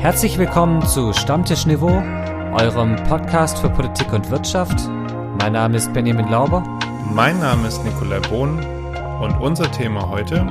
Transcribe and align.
Herzlich 0.00 0.38
willkommen 0.38 0.86
zu 0.86 1.12
Stammtischniveau, 1.12 1.90
eurem 2.52 2.94
Podcast 3.08 3.58
für 3.58 3.68
Politik 3.68 4.12
und 4.12 4.30
Wirtschaft. 4.30 4.88
Mein 5.40 5.54
Name 5.54 5.76
ist 5.76 5.92
Benjamin 5.92 6.28
Lauber. 6.28 6.62
Mein 7.12 7.40
Name 7.40 7.66
ist 7.66 7.84
Nikolai 7.84 8.20
Bohn 8.20 8.64
und 9.20 9.32
unser 9.40 9.68
Thema 9.72 10.08
heute 10.08 10.46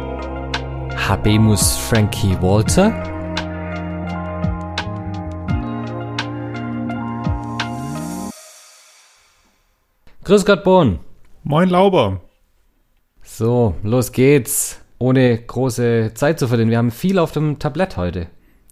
Habemus 0.98 1.78
Frankie 1.78 2.36
Walter. 2.42 2.92
Grüß 10.26 10.46
Gott, 10.46 10.66
Bohn. 10.66 11.00
Moin 11.44 11.70
Lauber. 11.70 12.20
So, 13.24 13.76
los 13.82 14.12
geht's. 14.12 14.82
Ohne 15.00 15.38
große 15.38 16.12
Zeit 16.16 16.38
zu 16.38 16.50
verlieren. 16.50 16.70
Wir 16.70 16.80
haben 16.80 16.92
viel 16.92 17.18
auf 17.18 17.32
dem 17.32 17.60
Tablett 17.60 17.96
heute. 17.96 18.28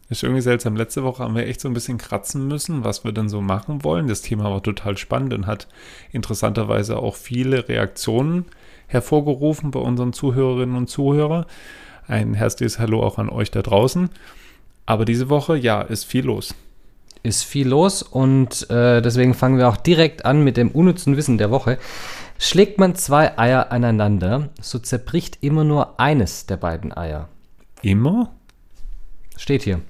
Ist 0.08 0.22
irgendwie 0.22 0.42
seltsam. 0.42 0.76
Letzte 0.76 1.04
Woche 1.04 1.24
haben 1.24 1.36
wir 1.36 1.48
echt 1.48 1.62
so 1.62 1.68
ein 1.68 1.74
bisschen 1.74 1.98
kratzen 1.98 2.48
müssen, 2.48 2.84
was 2.84 3.04
wir 3.04 3.12
denn 3.12 3.28
so 3.28 3.42
machen 3.42 3.84
wollen. 3.84 4.08
Das 4.08 4.22
Thema 4.22 4.46
war 4.46 4.62
total 4.62 4.98
spannend 4.98 5.34
und 5.34 5.48
hat 5.48 5.68
interessanterweise 6.12 6.98
auch 6.98 7.16
viele 7.16 7.68
Reaktionen 7.68 8.46
hervorgerufen 8.88 9.72
bei 9.72 9.80
unseren 9.80 10.14
Zuhörerinnen 10.14 10.76
und 10.76 10.90
Zuhörern. 10.90 11.46
Ein 12.08 12.36
herzliches 12.36 12.78
Hallo 12.78 13.02
auch 13.02 13.18
an 13.18 13.30
euch 13.30 13.50
da 13.50 13.64
draußen. 13.64 14.10
Aber 14.86 15.06
diese 15.06 15.30
Woche, 15.30 15.58
ja, 15.58 15.82
ist 15.82 16.06
viel 16.06 16.26
los. 16.26 16.54
Ist 17.24 17.44
viel 17.44 17.68
los 17.68 18.04
und 18.04 18.70
äh, 18.70 19.02
deswegen 19.02 19.34
fangen 19.34 19.58
wir 19.58 19.68
auch 19.68 19.78
direkt 19.78 20.26
an 20.26 20.44
mit 20.44 20.58
dem 20.58 20.70
unnützen 20.70 21.18
Wissen 21.18 21.40
der 21.40 21.50
Woche. 21.50 21.80
Schlägt 22.38 22.78
man 22.78 22.94
zwei 22.94 23.36
Eier 23.40 23.72
aneinander, 23.72 24.50
so 24.62 24.78
zerbricht 24.78 25.40
immer 25.42 25.64
nur 25.64 26.00
eines 26.00 26.46
der 26.46 26.58
beiden 26.58 26.96
Eier. 26.96 27.30
Immer? 27.82 28.32
Steht 29.38 29.64
hier. 29.64 29.82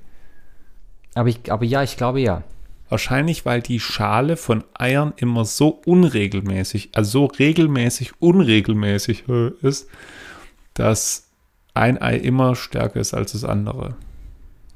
Aber, 1.15 1.29
ich, 1.29 1.51
aber 1.51 1.65
ja, 1.65 1.81
ich 1.81 1.97
glaube 1.97 2.19
ja. 2.19 2.43
Wahrscheinlich, 2.89 3.45
weil 3.45 3.61
die 3.61 3.79
Schale 3.79 4.37
von 4.37 4.63
Eiern 4.75 5.13
immer 5.17 5.43
so 5.43 5.69
unregelmäßig, 5.69 6.91
also 6.93 7.09
so 7.09 7.25
regelmäßig 7.25 8.21
unregelmäßig 8.21 9.23
ist, 9.63 9.87
dass 10.75 11.29
ein 11.73 11.99
Ei 11.99 12.17
immer 12.17 12.55
stärker 12.55 12.99
ist 12.99 13.15
als 13.15 13.31
das 13.31 13.43
andere. 13.43 13.95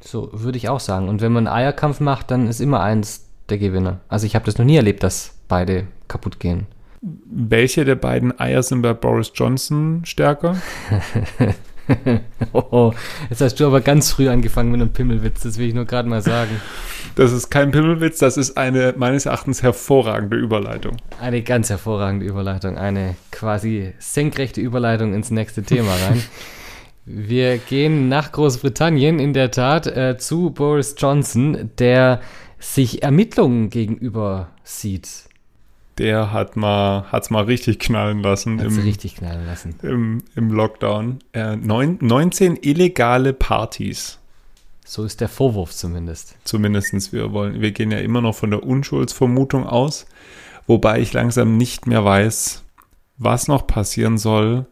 So 0.01 0.29
würde 0.33 0.57
ich 0.57 0.69
auch 0.69 0.79
sagen. 0.79 1.07
Und 1.07 1.21
wenn 1.21 1.31
man 1.31 1.47
einen 1.47 1.55
Eierkampf 1.55 1.99
macht, 1.99 2.31
dann 2.31 2.47
ist 2.47 2.61
immer 2.61 2.81
eins 2.81 3.27
der 3.49 3.57
Gewinner. 3.57 3.99
Also 4.07 4.25
ich 4.25 4.35
habe 4.35 4.45
das 4.45 4.57
noch 4.57 4.65
nie 4.65 4.77
erlebt, 4.77 5.03
dass 5.03 5.35
beide 5.47 5.87
kaputt 6.07 6.39
gehen. 6.39 6.67
Welche 7.01 7.85
der 7.85 7.95
beiden 7.95 8.37
Eier 8.39 8.63
sind 8.63 8.81
bei 8.81 8.93
Boris 8.93 9.31
Johnson 9.33 10.01
stärker? 10.03 10.57
oh, 12.53 12.93
jetzt 13.29 13.41
hast 13.41 13.55
du 13.55 13.67
aber 13.67 13.81
ganz 13.81 14.11
früh 14.11 14.29
angefangen 14.29 14.71
mit 14.71 14.81
einem 14.81 14.93
Pimmelwitz, 14.93 15.41
das 15.41 15.57
will 15.57 15.67
ich 15.67 15.73
nur 15.73 15.85
gerade 15.85 16.07
mal 16.07 16.21
sagen. 16.21 16.61
Das 17.15 17.31
ist 17.31 17.49
kein 17.49 17.71
Pimmelwitz, 17.71 18.19
das 18.19 18.37
ist 18.37 18.57
eine 18.57 18.93
meines 18.97 19.25
Erachtens 19.25 19.63
hervorragende 19.63 20.37
Überleitung. 20.37 20.97
Eine 21.19 21.41
ganz 21.41 21.69
hervorragende 21.69 22.25
Überleitung, 22.25 22.77
eine 22.77 23.15
quasi 23.31 23.93
senkrechte 23.99 24.61
Überleitung 24.61 25.13
ins 25.13 25.31
nächste 25.31 25.63
Thema 25.63 25.91
rein. 26.07 26.23
Wir 27.05 27.57
gehen 27.57 28.07
nach 28.07 28.31
Großbritannien 28.31 29.17
in 29.17 29.33
der 29.33 29.49
Tat 29.49 29.87
äh, 29.87 30.17
zu 30.17 30.51
Boris 30.51 30.95
Johnson, 30.97 31.71
der 31.79 32.21
sich 32.59 33.01
Ermittlungen 33.01 33.69
gegenüber 33.69 34.49
sieht. 34.63 35.28
Der 35.99 36.31
hat 36.31 36.55
mal, 36.55 37.05
hat's 37.11 37.29
mal 37.29 37.43
richtig 37.43 37.77
knallen 37.79 38.21
lassen. 38.23 38.59
Hat's 38.61 38.77
im, 38.77 38.83
richtig 38.83 39.17
knallen 39.17 39.45
lassen. 39.45 39.75
Im, 39.83 40.23
im 40.35 40.49
Lockdown. 40.49 41.19
Äh, 41.33 41.57
neun, 41.57 41.97
19 42.01 42.57
illegale 42.61 43.33
Partys. 43.33 44.17
So 44.85 45.03
ist 45.03 45.21
der 45.21 45.29
Vorwurf 45.29 45.71
zumindest. 45.71 46.35
Zumindestens. 46.45 47.13
Wir 47.13 47.31
wollen, 47.33 47.61
wir 47.61 47.71
gehen 47.71 47.91
ja 47.91 47.99
immer 47.99 48.21
noch 48.21 48.33
von 48.33 48.49
der 48.49 48.63
Unschuldsvermutung 48.63 49.67
aus. 49.67 50.05
Wobei 50.67 50.99
ich 50.99 51.13
langsam 51.13 51.57
nicht 51.57 51.85
mehr 51.85 52.05
weiß, 52.05 52.63
was 53.17 53.47
noch 53.47 53.67
passieren 53.67 54.17
soll, 54.17 54.65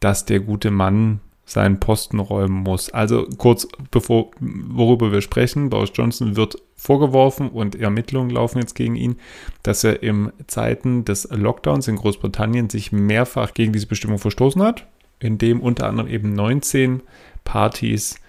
dass 0.00 0.26
der 0.26 0.40
gute 0.40 0.70
Mann 0.70 1.20
seinen 1.48 1.80
Posten 1.80 2.20
räumen 2.20 2.62
muss. 2.62 2.90
Also 2.90 3.26
kurz 3.38 3.66
bevor, 3.90 4.30
worüber 4.38 5.12
wir 5.12 5.22
sprechen, 5.22 5.70
Boris 5.70 5.90
Johnson 5.94 6.36
wird 6.36 6.56
vorgeworfen 6.76 7.48
und 7.48 7.74
Ermittlungen 7.74 8.30
laufen 8.30 8.58
jetzt 8.58 8.74
gegen 8.74 8.96
ihn, 8.96 9.16
dass 9.62 9.82
er 9.82 10.02
im 10.02 10.30
Zeiten 10.46 11.06
des 11.06 11.26
Lockdowns 11.30 11.88
in 11.88 11.96
Großbritannien 11.96 12.68
sich 12.68 12.92
mehrfach 12.92 13.54
gegen 13.54 13.72
diese 13.72 13.86
Bestimmung 13.86 14.18
verstoßen 14.18 14.62
hat, 14.62 14.86
indem 15.20 15.60
unter 15.60 15.86
anderem 15.88 16.10
eben 16.10 16.34
19 16.34 17.02
Partys 17.44 18.20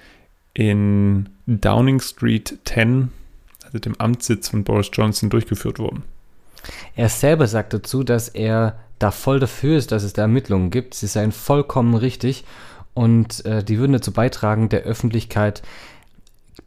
in 0.54 1.28
Downing 1.46 2.00
Street 2.00 2.58
10, 2.64 3.12
also 3.66 3.80
dem 3.80 4.00
Amtssitz 4.00 4.50
von 4.50 4.64
Boris 4.64 4.90
Johnson, 4.94 5.30
durchgeführt 5.30 5.78
wurden. 5.78 6.04
Er 6.96 7.10
selber 7.10 7.48
sagt 7.48 7.74
dazu, 7.74 8.04
dass 8.04 8.30
er 8.30 8.80
da 8.98 9.12
voll 9.12 9.40
dafür 9.40 9.78
ist, 9.78 9.92
dass 9.92 10.04
es 10.04 10.14
da 10.14 10.24
Ermittlungen 10.24 10.72
gibt. 10.72 10.94
Sie 10.94 11.08
seien 11.08 11.32
vollkommen 11.32 11.96
richtig 11.96 12.44
und 12.94 13.46
äh, 13.46 13.64
die 13.64 13.78
würden 13.78 13.94
dazu 13.94 14.12
beitragen, 14.12 14.70
der 14.70 14.82
Öffentlichkeit 14.82 15.62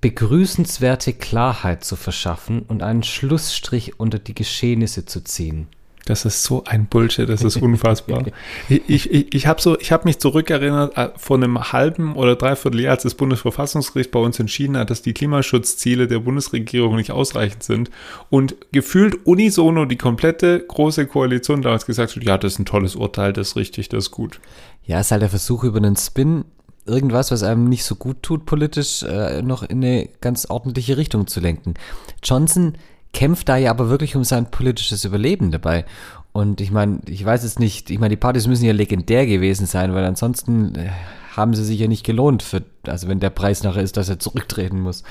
begrüßenswerte 0.00 1.12
Klarheit 1.12 1.84
zu 1.84 1.96
verschaffen 1.96 2.62
und 2.62 2.82
einen 2.82 3.02
Schlussstrich 3.02 4.00
unter 4.00 4.18
die 4.18 4.34
Geschehnisse 4.34 5.06
zu 5.06 5.22
ziehen. 5.22 5.68
Das 6.04 6.24
ist 6.24 6.42
so 6.42 6.64
ein 6.64 6.86
Bullshit, 6.86 7.28
das 7.28 7.42
ist 7.42 7.56
unfassbar. 7.56 8.24
ich 8.68 9.10
ich, 9.10 9.34
ich 9.34 9.46
habe 9.46 9.60
so, 9.60 9.76
hab 9.76 10.04
mich 10.04 10.18
zurückerinnert 10.18 10.96
äh, 10.96 11.10
vor 11.16 11.36
einem 11.36 11.72
halben 11.72 12.16
oder 12.16 12.34
dreiviertel 12.34 12.80
Jahr, 12.80 12.94
als 12.94 13.04
das 13.04 13.14
Bundesverfassungsgericht 13.14 14.10
bei 14.10 14.18
uns 14.18 14.40
entschieden 14.40 14.76
hat, 14.76 14.90
dass 14.90 15.02
die 15.02 15.14
Klimaschutzziele 15.14 16.08
der 16.08 16.18
Bundesregierung 16.18 16.96
nicht 16.96 17.12
ausreichend 17.12 17.62
sind 17.62 17.90
und 18.30 18.56
gefühlt 18.72 19.26
unisono 19.26 19.84
die 19.84 19.96
komplette 19.96 20.58
große 20.60 21.06
Koalition 21.06 21.62
damals 21.62 21.86
gesagt 21.86 22.16
hat, 22.16 22.24
ja, 22.24 22.36
das 22.36 22.54
ist 22.54 22.58
ein 22.58 22.64
tolles 22.66 22.96
Urteil, 22.96 23.32
das 23.32 23.48
ist 23.48 23.56
richtig, 23.56 23.88
das 23.88 24.04
ist 24.04 24.10
gut. 24.10 24.40
Ja, 24.84 24.98
es 24.98 25.06
ist 25.06 25.12
halt 25.12 25.22
der 25.22 25.28
Versuch 25.28 25.62
über 25.62 25.78
einen 25.78 25.96
Spin, 25.96 26.44
irgendwas, 26.84 27.30
was 27.30 27.42
einem 27.42 27.68
nicht 27.68 27.84
so 27.84 27.94
gut 27.94 28.22
tut 28.22 28.44
politisch, 28.44 29.02
äh, 29.04 29.42
noch 29.42 29.62
in 29.62 29.84
eine 29.84 30.08
ganz 30.20 30.46
ordentliche 30.46 30.96
Richtung 30.96 31.26
zu 31.26 31.40
lenken. 31.40 31.74
Johnson 32.22 32.74
kämpft 33.12 33.48
da 33.48 33.56
ja 33.56 33.70
aber 33.70 33.88
wirklich 33.88 34.16
um 34.16 34.24
sein 34.24 34.50
politisches 34.50 35.04
Überleben 35.04 35.50
dabei. 35.50 35.84
Und 36.32 36.60
ich 36.60 36.70
meine, 36.70 37.00
ich 37.06 37.24
weiß 37.24 37.44
es 37.44 37.58
nicht, 37.58 37.90
ich 37.90 37.98
meine, 37.98 38.10
die 38.10 38.20
Partys 38.20 38.46
müssen 38.46 38.64
ja 38.64 38.72
legendär 38.72 39.26
gewesen 39.26 39.66
sein, 39.66 39.94
weil 39.94 40.04
ansonsten 40.04 40.74
äh, 40.74 40.88
haben 41.36 41.54
sie 41.54 41.64
sich 41.64 41.78
ja 41.78 41.88
nicht 41.88 42.04
gelohnt, 42.04 42.42
für, 42.42 42.62
also 42.86 43.08
wenn 43.08 43.20
der 43.20 43.30
Preis 43.30 43.62
nachher 43.62 43.82
ist, 43.82 43.96
dass 43.96 44.08
er 44.08 44.18
zurücktreten 44.18 44.80
muss. 44.80 45.02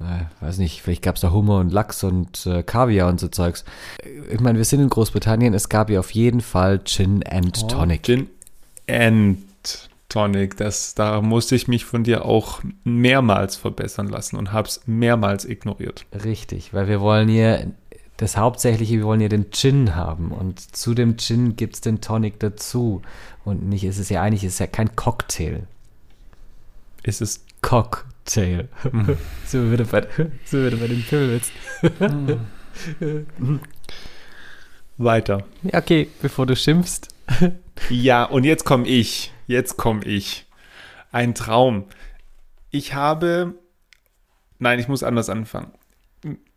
Äh, 0.00 0.44
weiß 0.44 0.58
nicht, 0.58 0.82
vielleicht 0.82 1.02
gab 1.02 1.14
es 1.14 1.20
da 1.20 1.32
Hummer 1.32 1.58
und 1.58 1.72
Lachs 1.72 2.02
und 2.02 2.44
äh, 2.46 2.62
Kaviar 2.62 3.08
und 3.08 3.20
so 3.20 3.28
Zeugs. 3.28 3.64
Ich 4.30 4.40
meine, 4.40 4.58
wir 4.58 4.64
sind 4.64 4.80
in 4.80 4.88
Großbritannien, 4.88 5.54
es 5.54 5.68
gab 5.68 5.90
ja 5.90 6.00
auf 6.00 6.10
jeden 6.10 6.40
Fall 6.40 6.82
Gin 6.84 7.24
and 7.24 7.60
oh, 7.62 7.66
Tonic. 7.66 8.00
Oh, 8.02 8.06
Gin 8.06 8.28
and 8.88 9.38
Tonic. 10.08 10.56
Das, 10.56 10.94
da 10.94 11.20
musste 11.20 11.54
ich 11.54 11.68
mich 11.68 11.84
von 11.84 12.04
dir 12.04 12.24
auch 12.24 12.60
mehrmals 12.84 13.56
verbessern 13.56 14.08
lassen 14.08 14.36
und 14.36 14.52
habe 14.52 14.68
es 14.68 14.82
mehrmals 14.86 15.44
ignoriert. 15.44 16.06
Richtig, 16.24 16.72
weil 16.72 16.88
wir 16.88 17.00
wollen 17.00 17.28
hier 17.28 17.72
das 18.16 18.36
Hauptsächliche, 18.36 18.94
wir 18.94 19.04
wollen 19.04 19.20
hier 19.20 19.28
den 19.28 19.50
Gin 19.52 19.94
haben 19.94 20.32
und 20.32 20.74
zu 20.74 20.94
dem 20.94 21.16
Gin 21.18 21.56
gibt 21.56 21.74
es 21.74 21.80
den 21.80 22.00
Tonic 22.00 22.40
dazu. 22.40 23.02
Und 23.44 23.68
nicht, 23.68 23.84
es 23.84 23.98
ist 23.98 24.10
ja 24.10 24.22
eigentlich, 24.22 24.44
es 24.44 24.54
ist 24.54 24.58
ja 24.58 24.66
kein 24.66 24.96
Cocktail. 24.96 25.62
Ist 27.04 27.22
es 27.22 27.44
Cocktail. 27.62 28.68
Mhm. 28.90 29.16
so 29.46 29.70
wieder 29.70 29.84
bei, 29.84 30.06
so 30.44 30.58
bei 30.58 30.88
den 30.88 31.02
Pimmelwitz. 31.04 31.50
mhm. 33.38 33.60
Weiter. 34.98 35.44
Ja, 35.62 35.78
okay, 35.78 36.08
bevor 36.20 36.46
du 36.46 36.56
schimpfst. 36.56 37.08
ja, 37.88 38.24
und 38.24 38.44
jetzt 38.44 38.64
komme 38.64 38.86
ich. 38.86 39.32
Jetzt 39.48 39.78
komme 39.78 40.04
ich. 40.04 40.46
Ein 41.10 41.34
Traum. 41.34 41.86
Ich 42.70 42.92
habe. 42.92 43.54
Nein, 44.58 44.78
ich 44.78 44.88
muss 44.88 45.02
anders 45.02 45.30
anfangen. 45.30 45.72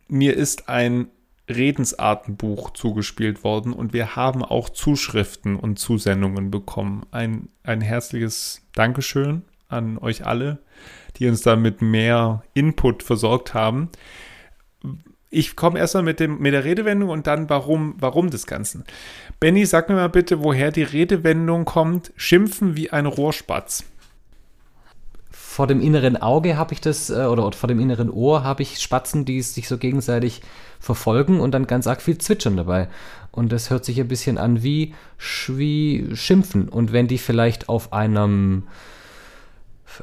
Mir 0.08 0.36
ist 0.36 0.68
ein 0.68 1.08
Redensartenbuch 1.48 2.70
zugespielt 2.74 3.44
worden 3.44 3.72
und 3.72 3.94
wir 3.94 4.14
haben 4.14 4.44
auch 4.44 4.68
Zuschriften 4.68 5.56
und 5.56 5.78
Zusendungen 5.78 6.50
bekommen. 6.50 7.06
Ein, 7.12 7.48
ein 7.62 7.80
herzliches 7.80 8.60
Dankeschön 8.74 9.42
an 9.68 9.96
euch 9.96 10.26
alle, 10.26 10.58
die 11.16 11.28
uns 11.28 11.40
da 11.40 11.56
mit 11.56 11.80
mehr 11.80 12.42
Input 12.52 13.02
versorgt 13.02 13.54
haben 13.54 13.88
ich 15.32 15.56
komme 15.56 15.78
erstmal 15.78 16.04
mit, 16.04 16.20
mit 16.20 16.52
der 16.52 16.64
Redewendung 16.64 17.08
und 17.08 17.26
dann 17.26 17.48
warum, 17.48 17.94
warum 17.98 18.30
des 18.30 18.46
Ganzen. 18.46 18.84
Benny, 19.40 19.64
sag 19.64 19.88
mir 19.88 19.94
mal 19.94 20.08
bitte, 20.08 20.42
woher 20.42 20.70
die 20.70 20.82
Redewendung 20.82 21.64
kommt, 21.64 22.12
schimpfen 22.16 22.76
wie 22.76 22.90
ein 22.90 23.06
Rohrspatz. 23.06 23.84
Vor 25.30 25.66
dem 25.66 25.80
inneren 25.80 26.18
Auge 26.18 26.56
habe 26.56 26.74
ich 26.74 26.82
das, 26.82 27.08
äh, 27.08 27.24
oder, 27.24 27.50
vor 27.52 27.66
dem 27.66 27.80
inneren 27.80 28.10
Ohr 28.10 28.44
habe 28.44 28.62
ich 28.62 28.78
Spatzen, 28.78 29.24
die 29.24 29.40
sich 29.40 29.68
so 29.68 29.78
gegenseitig 29.78 30.42
verfolgen 30.80 31.40
und 31.40 31.52
dann 31.52 31.66
ganz 31.66 31.86
arg 31.86 32.02
viel 32.02 32.18
zwitschern 32.18 32.56
dabei. 32.56 32.88
Und 33.30 33.52
das 33.52 33.70
hört 33.70 33.86
sich 33.86 33.98
ein 34.00 34.08
bisschen 34.08 34.36
an 34.36 34.62
wie, 34.62 34.94
wie 35.48 36.14
Schimpfen. 36.14 36.68
Und 36.68 36.92
wenn 36.92 37.08
die 37.08 37.18
vielleicht 37.18 37.70
auf 37.70 37.94
einem 37.94 38.64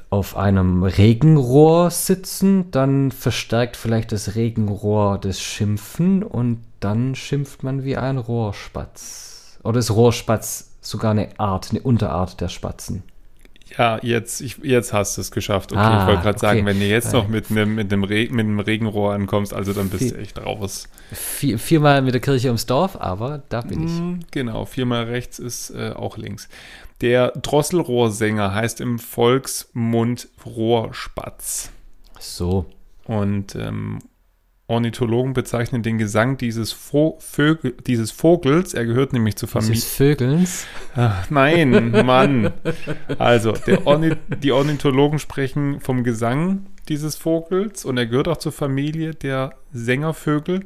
auf 0.10 0.36
einem 0.38 0.84
Regenrohr 0.84 1.90
sitzen, 1.92 2.72
dann 2.72 3.12
verstärkt 3.12 3.76
vielleicht 3.78 4.12
das 4.12 4.36
Regenrohr 4.36 5.18
das 5.20 5.42
Schimpfen 5.42 6.24
und 6.24 6.60
dann 6.80 7.16
schimpft 7.16 7.64
man 7.64 7.84
wie 7.84 7.98
ein 7.98 8.18
Rohrspatz. 8.18 9.58
Oder 9.64 9.80
ist 9.80 9.92
Rohrspatz 9.92 10.72
sogar 10.82 11.12
eine 11.12 11.30
Art, 11.40 11.72
eine 11.72 11.82
Unterart 11.82 12.40
der 12.42 12.48
Spatzen? 12.50 13.04
Ja, 13.78 14.00
jetzt, 14.02 14.42
ich, 14.42 14.58
jetzt 14.64 14.94
hast 14.94 15.18
du 15.18 15.22
es 15.22 15.30
geschafft. 15.30 15.72
Okay, 15.72 15.80
Ah, 15.82 16.02
ich 16.02 16.08
wollte 16.08 16.22
gerade 16.24 16.38
okay. 16.38 16.46
sagen, 16.48 16.66
wenn 16.66 16.80
du 16.80 16.86
jetzt 16.88 17.14
noch 17.14 17.26
Weil- 17.26 17.32
mit 17.32 17.52
einem 17.52 17.76
mit 17.76 17.94
einem 17.94 18.04
Re 18.04 18.28
mit 18.32 18.66
Regenrohr 18.68 19.14
ankommst, 19.14 19.54
also 19.54 19.74
dann 19.74 19.90
bist 19.90 20.04
Viel- 20.06 20.14
du 20.14 20.18
echt 20.20 20.44
raus. 20.44 20.88
Vier, 21.12 21.60
viermal 21.60 22.02
mit 22.02 22.14
der 22.16 22.22
Kirche 22.22 22.48
ums 22.48 22.66
Dorf, 22.66 22.96
aber 23.00 23.44
da 23.50 23.62
bin 23.62 23.84
ich. 23.86 23.92
Mm, 23.92 24.20
Genau, 24.32 24.66
viermal 24.66 25.04
rechts 25.04 25.38
ist 25.38 25.70
äh, 25.70 25.92
auch 25.96 26.18
links. 26.18 26.50
Der 27.02 27.32
Drosselrohrsänger 27.32 28.54
heißt 28.54 28.82
im 28.82 29.00
Volksmund 29.00 30.28
Rohrspatz. 30.46 31.72
So. 32.20 32.66
Und 33.06 33.56
ähm, 33.56 34.00
Ornithologen 34.70 35.34
bezeichnen 35.34 35.82
den 35.82 35.98
Gesang 35.98 36.38
dieses, 36.38 36.72
Vo 36.72 37.18
Vögel, 37.20 37.76
dieses 37.88 38.12
Vogels, 38.12 38.76
er 38.76 38.86
gehört 38.86 39.14
nämlich 39.14 39.36
zur 39.36 39.50
Familie. 39.50 39.74
Dieses 39.74 39.90
Vögelns. 39.90 40.68
Ach, 40.96 41.28
nein, 41.32 41.90
Mann. 42.06 42.54
Also, 43.18 43.54
der 43.54 43.88
Orni 43.88 44.12
die 44.44 44.52
Ornithologen 44.52 45.18
sprechen 45.18 45.80
vom 45.80 46.04
Gesang 46.04 46.68
dieses 46.88 47.16
Vogels 47.16 47.84
und 47.84 47.98
er 47.98 48.06
gehört 48.06 48.28
auch 48.28 48.38
zur 48.38 48.52
Familie 48.52 49.16
der 49.16 49.56
Sängervögel. 49.74 50.66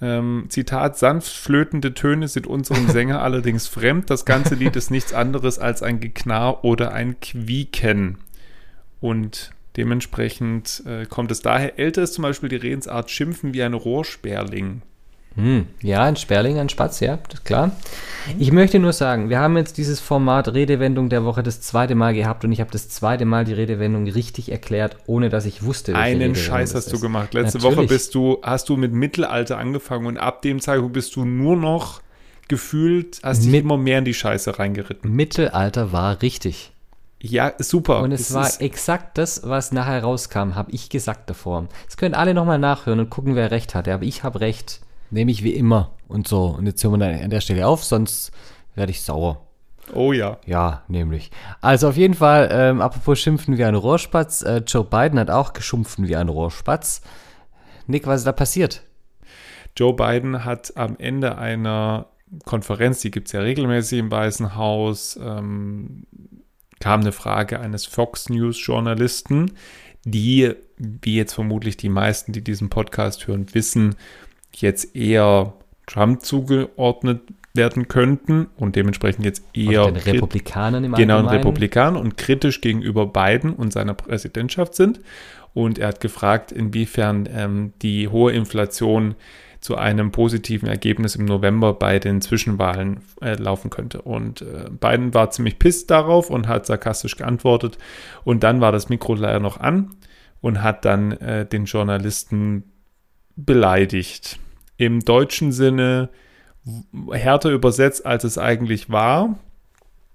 Ähm, 0.00 0.46
Zitat, 0.48 0.96
sanft 0.96 1.32
flötende 1.32 1.92
Töne 1.94 2.28
sind 2.28 2.46
unserem 2.46 2.88
Sänger 2.88 3.22
allerdings 3.22 3.66
fremd. 3.66 4.10
Das 4.10 4.24
ganze 4.24 4.54
Lied 4.54 4.76
ist 4.76 4.90
nichts 4.90 5.12
anderes 5.12 5.58
als 5.58 5.82
ein 5.82 6.00
Geknarr 6.00 6.64
oder 6.64 6.92
ein 6.92 7.18
Quieken. 7.20 8.18
Und 9.00 9.50
dementsprechend 9.76 10.82
äh, 10.86 11.06
kommt 11.06 11.30
es 11.30 11.40
daher, 11.40 11.78
älter 11.78 12.02
ist 12.02 12.14
zum 12.14 12.22
Beispiel 12.22 12.48
die 12.48 12.56
Redensart 12.56 13.10
Schimpfen 13.10 13.54
wie 13.54 13.62
ein 13.62 13.74
Rohrsperling. 13.74 14.82
Hm, 15.38 15.66
ja, 15.82 16.02
ein 16.02 16.16
Sperling, 16.16 16.58
ein 16.58 16.68
Spatz, 16.68 16.98
ja, 16.98 17.16
das 17.28 17.34
ist 17.40 17.44
klar. 17.44 17.70
Ich 18.38 18.50
möchte 18.50 18.80
nur 18.80 18.92
sagen, 18.92 19.30
wir 19.30 19.38
haben 19.38 19.56
jetzt 19.56 19.78
dieses 19.78 20.00
Format 20.00 20.52
Redewendung 20.52 21.08
der 21.08 21.24
Woche 21.24 21.44
das 21.44 21.60
zweite 21.60 21.94
Mal 21.94 22.12
gehabt 22.12 22.44
und 22.44 22.50
ich 22.50 22.60
habe 22.60 22.72
das 22.72 22.88
zweite 22.88 23.24
Mal 23.24 23.44
die 23.44 23.52
Redewendung 23.52 24.08
richtig 24.08 24.50
erklärt, 24.50 24.96
ohne 25.06 25.28
dass 25.28 25.46
ich 25.46 25.62
wusste, 25.62 25.94
Einen 25.94 26.34
Scheiß 26.34 26.74
hast 26.74 26.92
du 26.92 26.98
gemacht. 26.98 27.34
Letzte 27.34 27.58
Natürlich. 27.58 27.76
Woche 27.78 27.86
bist 27.86 28.14
du, 28.16 28.38
hast 28.42 28.68
du 28.68 28.76
mit 28.76 28.92
Mittelalter 28.92 29.58
angefangen 29.58 30.06
und 30.06 30.18
ab 30.18 30.42
dem 30.42 30.60
Zeitpunkt 30.60 30.92
bist 30.94 31.14
du 31.14 31.24
nur 31.24 31.56
noch 31.56 32.02
gefühlt, 32.48 33.20
hast 33.22 33.44
dich 33.44 33.50
Mit- 33.52 33.62
immer 33.62 33.76
mehr 33.76 34.00
in 34.00 34.04
die 34.04 34.14
Scheiße 34.14 34.58
reingeritten. 34.58 35.10
Mittelalter 35.14 35.92
war 35.92 36.20
richtig. 36.20 36.72
Ja, 37.20 37.52
super. 37.58 38.00
Und 38.02 38.12
es, 38.12 38.32
war 38.32 38.46
ist, 38.46 38.60
exakt 38.60 39.18
das, 39.18 39.42
was 39.44 39.72
nachher 39.72 40.02
rauskam, 40.02 40.54
habe 40.54 40.70
ich 40.70 40.88
gesagt 40.88 41.28
davor. 41.30 41.66
Das 41.86 41.96
können 41.96 42.14
alle 42.14 42.32
nochmal 42.34 42.58
nachhören 42.58 43.00
und 43.00 43.10
gucken, 43.10 43.34
wer 43.34 43.50
recht 43.50 43.74
hatte. 43.74 43.92
Aber 43.92 44.04
ich 44.04 44.22
habe 44.22 44.40
recht. 44.40 44.80
Nämlich 45.10 45.42
wie 45.42 45.54
immer 45.54 45.92
und 46.06 46.28
so. 46.28 46.46
Und 46.46 46.66
jetzt 46.66 46.82
hören 46.82 46.98
wir 47.00 47.10
dann 47.10 47.22
an 47.22 47.30
der 47.30 47.40
Stelle 47.40 47.66
auf, 47.66 47.84
sonst 47.84 48.32
werde 48.74 48.90
ich 48.90 49.02
sauer. 49.02 49.46
oh 49.94 50.12
ja. 50.12 50.38
Ja, 50.46 50.82
nämlich. 50.88 51.30
Also 51.60 51.88
auf 51.88 51.96
jeden 51.96 52.14
Fall, 52.14 52.48
ähm, 52.52 52.80
apropos 52.80 53.18
schimpfen 53.18 53.56
wie 53.58 53.64
ein 53.64 53.74
Rohrspatz, 53.74 54.42
äh, 54.42 54.62
Joe 54.66 54.84
Biden 54.84 55.18
hat 55.18 55.30
auch 55.30 55.52
geschumpfen 55.52 56.08
wie 56.08 56.16
ein 56.16 56.28
Rohrspatz. 56.28 57.02
Nick, 57.86 58.06
was 58.06 58.20
ist 58.20 58.26
da 58.26 58.32
passiert? 58.32 58.82
Joe 59.76 59.94
Biden 59.94 60.44
hat 60.44 60.76
am 60.76 60.96
Ende 60.98 61.38
einer 61.38 62.06
Konferenz, 62.44 63.00
die 63.00 63.10
gibt 63.10 63.28
es 63.28 63.32
ja 63.32 63.40
regelmäßig 63.40 63.98
im 63.98 64.10
Weißen 64.10 64.56
Haus, 64.56 65.18
ähm, 65.22 66.04
kam 66.80 67.00
eine 67.00 67.12
Frage 67.12 67.60
eines 67.60 67.86
Fox 67.86 68.28
News 68.28 68.64
Journalisten, 68.64 69.52
die, 70.04 70.54
wie 70.76 71.16
jetzt 71.16 71.34
vermutlich 71.34 71.76
die 71.76 71.88
meisten, 71.88 72.32
die 72.32 72.42
diesen 72.42 72.68
Podcast 72.68 73.26
hören, 73.26 73.46
wissen, 73.54 73.96
jetzt 74.54 74.96
eher 74.96 75.54
Trump 75.86 76.22
zugeordnet 76.22 77.20
werden 77.54 77.88
könnten 77.88 78.48
und 78.56 78.76
dementsprechend 78.76 79.24
jetzt 79.24 79.42
eher 79.54 79.82
Auf 79.82 79.92
den 79.92 79.96
Republikanern 79.96 80.84
im 80.84 80.92
genau, 80.92 81.14
ein 81.14 81.26
Allgemeinen. 81.26 81.38
Republikaner 81.38 82.00
und 82.00 82.16
kritisch 82.16 82.60
gegenüber 82.60 83.06
Biden 83.06 83.52
und 83.52 83.72
seiner 83.72 83.94
Präsidentschaft 83.94 84.74
sind. 84.74 85.00
Und 85.54 85.78
er 85.78 85.88
hat 85.88 86.00
gefragt, 86.00 86.52
inwiefern 86.52 87.28
ähm, 87.32 87.72
die 87.82 88.08
hohe 88.08 88.32
Inflation 88.32 89.14
zu 89.60 89.76
einem 89.76 90.12
positiven 90.12 90.68
Ergebnis 90.68 91.16
im 91.16 91.24
November 91.24 91.74
bei 91.74 91.98
den 91.98 92.20
Zwischenwahlen 92.20 93.00
äh, 93.20 93.34
laufen 93.34 93.70
könnte. 93.70 94.02
Und 94.02 94.42
äh, 94.42 94.70
Biden 94.70 95.14
war 95.14 95.30
ziemlich 95.30 95.58
pisst 95.58 95.90
darauf 95.90 96.30
und 96.30 96.46
hat 96.46 96.66
sarkastisch 96.66 97.16
geantwortet. 97.16 97.76
Und 98.24 98.44
dann 98.44 98.60
war 98.60 98.70
das 98.70 98.88
Mikro 98.88 99.14
leider 99.14 99.40
noch 99.40 99.58
an 99.58 99.90
und 100.40 100.62
hat 100.62 100.84
dann 100.84 101.12
äh, 101.12 101.44
den 101.44 101.64
Journalisten 101.64 102.64
beleidigt. 103.44 104.38
Im 104.76 105.00
deutschen 105.00 105.52
Sinne 105.52 106.08
härter 107.12 107.50
übersetzt, 107.50 108.04
als 108.04 108.24
es 108.24 108.36
eigentlich 108.38 108.90
war. 108.90 109.38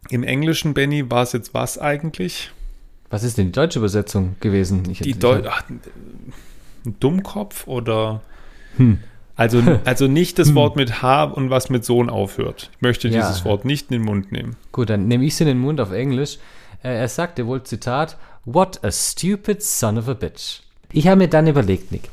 Im 0.10 0.24
Englischen, 0.24 0.74
Benny, 0.74 1.10
war 1.10 1.24
es 1.24 1.32
jetzt 1.32 1.54
was 1.54 1.78
eigentlich? 1.80 2.52
Was 3.10 3.24
ist 3.24 3.38
denn 3.38 3.48
die 3.48 3.52
deutsche 3.54 3.80
Übersetzung 3.80 4.36
gewesen? 4.40 4.84
Ich, 4.90 5.00
Die 5.00 5.14
Deu 5.18 5.42
ach, 5.48 5.64
ein 5.70 5.80
Dummkopf 7.00 7.68
oder 7.68 8.22
Hm. 8.78 9.00
also, 9.36 9.62
also 9.86 10.08
nicht 10.08 10.40
das 10.40 10.54
Wort 10.56 10.76
mit 10.76 11.02
H 11.02 11.24
und 11.26 11.50
was 11.50 11.70
mit 11.70 11.86
Sohn 11.86 12.10
aufhört. 12.10 12.70
Ich 12.76 12.82
möchte 12.82 13.08
Ja. 13.08 13.22
dieses 13.22 13.46
Wort 13.46 13.66
nicht 13.66 13.90
in 13.92 14.00
den 14.00 14.06
Mund 14.06 14.32
nehmen. 14.32 14.56
Gut, 14.72 14.90
dann 14.90 15.08
nehme 15.08 15.24
ich 15.26 15.34
es 15.34 15.42
in 15.42 15.48
den 15.48 15.60
Mund 15.60 15.80
auf 15.80 15.92
Englisch. 15.92 16.38
Äh, 16.84 16.96
er 17.00 17.08
sagte 17.08 17.48
wohl, 17.48 17.64
Zitat, 17.64 18.18
What 18.46 18.84
a 18.84 18.92
stupid 18.92 19.64
son 19.64 19.98
of 19.98 20.10
a 20.10 20.14
bitch. 20.14 20.62
Ich 20.92 21.08
habe 21.08 21.18
mir 21.18 21.30
dann 21.30 21.48
überlegt, 21.48 21.92
Nick, 21.94 22.10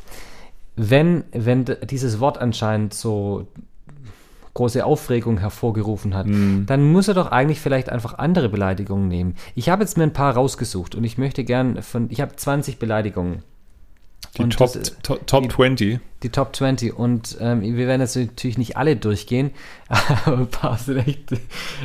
wenn, 0.88 1.24
wenn 1.32 1.64
dieses 1.84 2.20
Wort 2.20 2.38
anscheinend 2.38 2.94
so 2.94 3.46
große 4.54 4.84
Aufregung 4.84 5.38
hervorgerufen 5.38 6.14
hat, 6.14 6.26
dann 6.66 6.90
muss 6.90 7.06
er 7.06 7.14
doch 7.14 7.30
eigentlich 7.30 7.60
vielleicht 7.60 7.90
einfach 7.90 8.18
andere 8.18 8.48
Beleidigungen 8.48 9.06
nehmen. 9.08 9.34
Ich 9.54 9.68
habe 9.68 9.82
jetzt 9.82 9.96
mir 9.96 10.04
ein 10.04 10.12
paar 10.12 10.34
rausgesucht 10.34 10.94
und 10.94 11.04
ich 11.04 11.18
möchte 11.18 11.44
gern 11.44 11.82
von, 11.82 12.08
ich 12.10 12.20
habe 12.20 12.34
20 12.34 12.78
Beleidigungen. 12.78 13.42
Die 14.36 14.42
Und 14.42 14.56
Top, 14.56 14.72
das, 14.72 14.90
äh, 14.90 14.92
to, 15.02 15.16
Top 15.26 15.42
die- 15.42 15.48
20. 15.48 16.00
die 16.22 16.28
Top 16.28 16.54
20 16.54 16.96
und 16.96 17.36
ähm, 17.40 17.62
wir 17.62 17.86
werden 17.88 18.00
jetzt 18.00 18.14
natürlich 18.14 18.58
nicht 18.58 18.76
alle 18.76 18.94
durchgehen, 18.94 19.50
aber 19.88 20.38
ein 20.38 20.46
paar 20.48 20.78
sind 20.78 20.98
echt, 20.98 21.30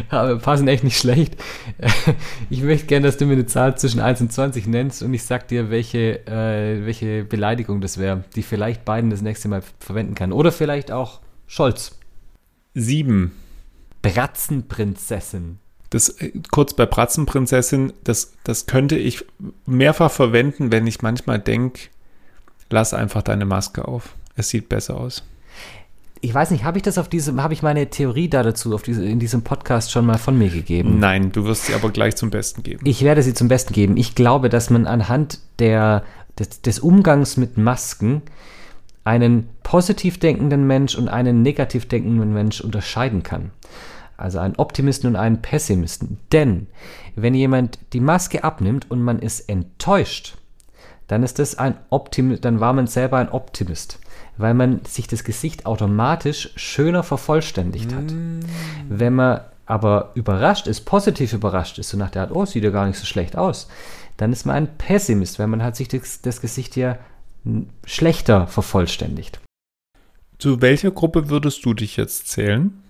aber 0.09 0.57
sind 0.57 0.67
echt 0.67 0.83
nicht 0.83 0.97
schlecht. 0.97 1.35
Ich 2.51 2.61
möchte 2.61 2.85
gerne, 2.85 3.07
dass 3.07 3.17
du 3.17 3.25
mir 3.25 3.33
eine 3.33 3.47
Zahl 3.47 3.75
zwischen 3.77 3.99
1 3.99 4.21
und 4.21 4.31
20 4.31 4.67
nennst 4.67 5.01
und 5.01 5.13
ich 5.13 5.23
sag 5.23 5.47
dir, 5.47 5.71
welche, 5.71 6.27
äh, 6.27 6.85
welche 6.85 7.23
Beleidigung 7.23 7.81
das 7.81 7.97
wäre, 7.97 8.23
die 8.35 8.43
vielleicht 8.43 8.85
Biden 8.85 9.09
das 9.09 9.21
nächste 9.23 9.47
Mal 9.47 9.63
verwenden 9.79 10.13
kann. 10.13 10.31
Oder 10.31 10.51
vielleicht 10.51 10.91
auch 10.91 11.21
Scholz. 11.47 11.97
Sieben. 12.75 13.31
Bratzenprinzessin. 14.03 15.59
Das, 15.89 16.09
äh, 16.09 16.31
kurz 16.51 16.73
bei 16.73 16.85
Bratzenprinzessin, 16.85 17.93
das, 18.03 18.33
das 18.43 18.65
könnte 18.65 18.97
ich 18.97 19.25
mehrfach 19.65 20.11
verwenden, 20.11 20.71
wenn 20.71 20.87
ich 20.87 21.01
manchmal 21.01 21.39
denke, 21.39 21.89
lass 22.69 22.93
einfach 22.93 23.21
deine 23.21 23.45
Maske 23.45 23.87
auf. 23.87 24.15
Es 24.35 24.49
sieht 24.49 24.69
besser 24.69 24.97
aus. 24.97 25.23
Ich 26.21 26.33
weiß 26.33 26.51
nicht, 26.51 26.63
habe 26.63 26.77
ich 26.77 26.83
das 26.83 26.97
auf 26.97 27.07
diesem, 27.07 27.43
habe 27.43 27.53
ich 27.53 27.61
meine 27.61 27.89
Theorie 27.89 28.29
da 28.29 28.41
dazu 28.41 28.73
auf 28.73 28.81
diese, 28.81 29.05
in 29.05 29.19
diesem 29.19 29.43
Podcast 29.43 29.91
schon 29.91 30.05
mal 30.05 30.17
von 30.17 30.37
mir 30.37 30.49
gegeben? 30.49 30.99
Nein, 30.99 31.31
du 31.31 31.45
wirst 31.45 31.65
sie 31.65 31.73
aber 31.73 31.91
gleich 31.91 32.15
zum 32.15 32.31
Besten 32.31 32.63
geben. 32.63 32.85
Ich 32.85 33.03
werde 33.03 33.21
sie 33.21 33.33
zum 33.33 33.47
Besten 33.47 33.73
geben. 33.73 33.95
Ich 33.97 34.15
glaube, 34.15 34.49
dass 34.49 34.69
man 34.69 34.87
anhand 34.87 35.39
der, 35.59 36.03
des, 36.39 36.61
des 36.61 36.79
Umgangs 36.79 37.37
mit 37.37 37.57
Masken 37.57 38.23
einen 39.03 39.49
positiv 39.61 40.17
denkenden 40.17 40.65
Mensch 40.65 40.95
und 40.95 41.09
einen 41.09 41.43
negativ 41.43 41.87
denkenden 41.87 42.33
Mensch 42.33 42.59
unterscheiden 42.59 43.21
kann. 43.21 43.51
Also 44.17 44.39
einen 44.39 44.55
Optimisten 44.55 45.09
und 45.09 45.15
einen 45.15 45.41
Pessimisten. 45.41 46.17
Denn 46.31 46.67
wenn 47.15 47.35
jemand 47.35 47.77
die 47.93 47.99
Maske 47.99 48.43
abnimmt 48.43 48.89
und 48.89 49.01
man 49.01 49.19
ist 49.19 49.41
enttäuscht, 49.41 50.37
dann 51.07 51.23
ist 51.23 51.39
das 51.39 51.57
ein 51.57 51.77
Optimist, 51.89 52.45
dann 52.45 52.59
war 52.59 52.73
man 52.73 52.87
selber 52.87 53.17
ein 53.17 53.29
Optimist, 53.29 53.99
weil 54.37 54.53
man 54.53 54.83
sich 54.85 55.07
das 55.07 55.23
Gesicht 55.23 55.65
automatisch 55.65 56.51
schöner 56.55 57.03
vervollständigt 57.03 57.93
hat. 57.93 58.13
Wenn 58.89 59.13
man 59.13 59.41
aber 59.65 60.11
überrascht 60.15 60.67
ist, 60.67 60.81
positiv 60.81 61.33
überrascht 61.33 61.79
ist, 61.79 61.89
so 61.89 61.97
nach 61.97 62.11
der 62.11 62.23
Art, 62.23 62.31
oh, 62.31 62.45
sieht 62.45 62.63
ja 62.63 62.69
gar 62.69 62.87
nicht 62.87 62.99
so 62.99 63.05
schlecht 63.05 63.37
aus, 63.37 63.67
dann 64.17 64.31
ist 64.31 64.45
man 64.45 64.55
ein 64.55 64.77
Pessimist, 64.77 65.39
weil 65.39 65.47
man 65.47 65.63
hat 65.63 65.75
sich 65.75 65.87
das, 65.87 66.21
das 66.21 66.41
Gesicht 66.41 66.75
ja 66.75 66.97
schlechter 67.85 68.47
vervollständigt. 68.47 69.39
Zu 70.37 70.61
welcher 70.61 70.91
Gruppe 70.91 71.29
würdest 71.29 71.65
du 71.65 71.73
dich 71.73 71.97
jetzt 71.97 72.27
zählen? 72.27 72.81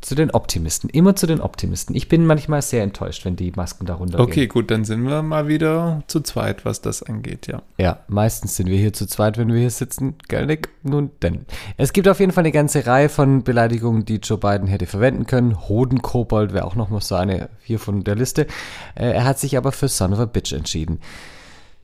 Zu 0.00 0.14
den 0.14 0.30
Optimisten. 0.30 0.88
Immer 0.90 1.16
zu 1.16 1.26
den 1.26 1.40
Optimisten. 1.40 1.94
Ich 1.96 2.08
bin 2.08 2.24
manchmal 2.24 2.62
sehr 2.62 2.82
enttäuscht, 2.82 3.24
wenn 3.24 3.36
die 3.36 3.52
Masken 3.52 3.84
darunter 3.84 4.20
Okay, 4.20 4.46
gut, 4.46 4.70
dann 4.70 4.84
sind 4.84 5.02
wir 5.02 5.22
mal 5.22 5.48
wieder 5.48 6.02
zu 6.06 6.20
zweit, 6.20 6.64
was 6.64 6.80
das 6.80 7.02
angeht, 7.02 7.46
ja. 7.46 7.62
Ja, 7.78 8.00
meistens 8.06 8.56
sind 8.56 8.68
wir 8.68 8.78
hier 8.78 8.92
zu 8.92 9.06
zweit, 9.06 9.38
wenn 9.38 9.52
wir 9.52 9.58
hier 9.58 9.70
sitzen. 9.70 10.14
Gell, 10.28 10.46
Nick? 10.46 10.68
Nun 10.82 11.10
denn. 11.22 11.46
Es 11.76 11.92
gibt 11.92 12.06
auf 12.08 12.20
jeden 12.20 12.32
Fall 12.32 12.42
eine 12.42 12.52
ganze 12.52 12.86
Reihe 12.86 13.08
von 13.08 13.42
Beleidigungen, 13.42 14.04
die 14.04 14.16
Joe 14.16 14.38
Biden 14.38 14.68
hätte 14.68 14.86
verwenden 14.86 15.26
können. 15.26 15.68
Hodenkobold 15.68 16.52
wäre 16.52 16.64
auch 16.64 16.76
noch 16.76 16.90
mal 16.90 17.00
so 17.00 17.16
eine 17.16 17.48
hier 17.62 17.78
von 17.78 18.04
der 18.04 18.14
Liste. 18.14 18.46
Äh, 18.94 19.10
er 19.10 19.24
hat 19.24 19.38
sich 19.38 19.56
aber 19.56 19.72
für 19.72 19.88
Son 19.88 20.12
of 20.12 20.20
a 20.20 20.26
Bitch 20.26 20.52
entschieden. 20.52 21.00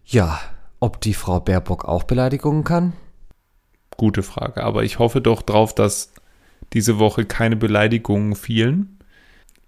Ja, 0.04 0.38
ob 0.80 1.00
die 1.00 1.14
Frau 1.14 1.40
Baerbock 1.40 1.84
auch 1.84 2.04
Beleidigungen 2.04 2.62
kann? 2.62 2.92
Gute 3.96 4.22
Frage, 4.22 4.62
aber 4.62 4.84
ich 4.84 4.98
hoffe 4.98 5.20
doch 5.20 5.42
drauf, 5.42 5.74
dass 5.74 6.12
diese 6.74 6.98
Woche 6.98 7.24
keine 7.24 7.56
Beleidigungen 7.56 8.34
fielen. 8.34 8.98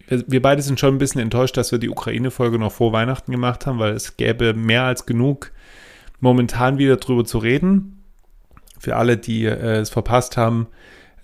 Wir 0.09 0.43
beide 0.43 0.63
sind 0.63 0.79
schon 0.79 0.95
ein 0.95 0.99
bisschen 0.99 1.21
enttäuscht, 1.21 1.57
dass 1.57 1.73
wir 1.73 1.79
die 1.79 1.89
Ukraine-Folge 1.89 2.59
noch 2.59 2.73
vor 2.73 2.93
Weihnachten 2.93 3.33
gemacht 3.33 3.67
haben, 3.67 3.79
weil 3.79 3.95
es 3.95 4.17
gäbe 4.17 4.55
mehr 4.55 4.83
als 4.85 5.07
genug 5.07 5.53
momentan 6.21 6.79
wieder 6.79 6.97
drüber 6.97 7.25
zu 7.25 7.39
reden. 7.39 8.05
Für 8.79 8.97
alle, 8.97 9.17
die 9.17 9.47
äh, 9.47 9.79
es 9.79 9.91
verpasst 9.91 10.37
haben, 10.37 10.69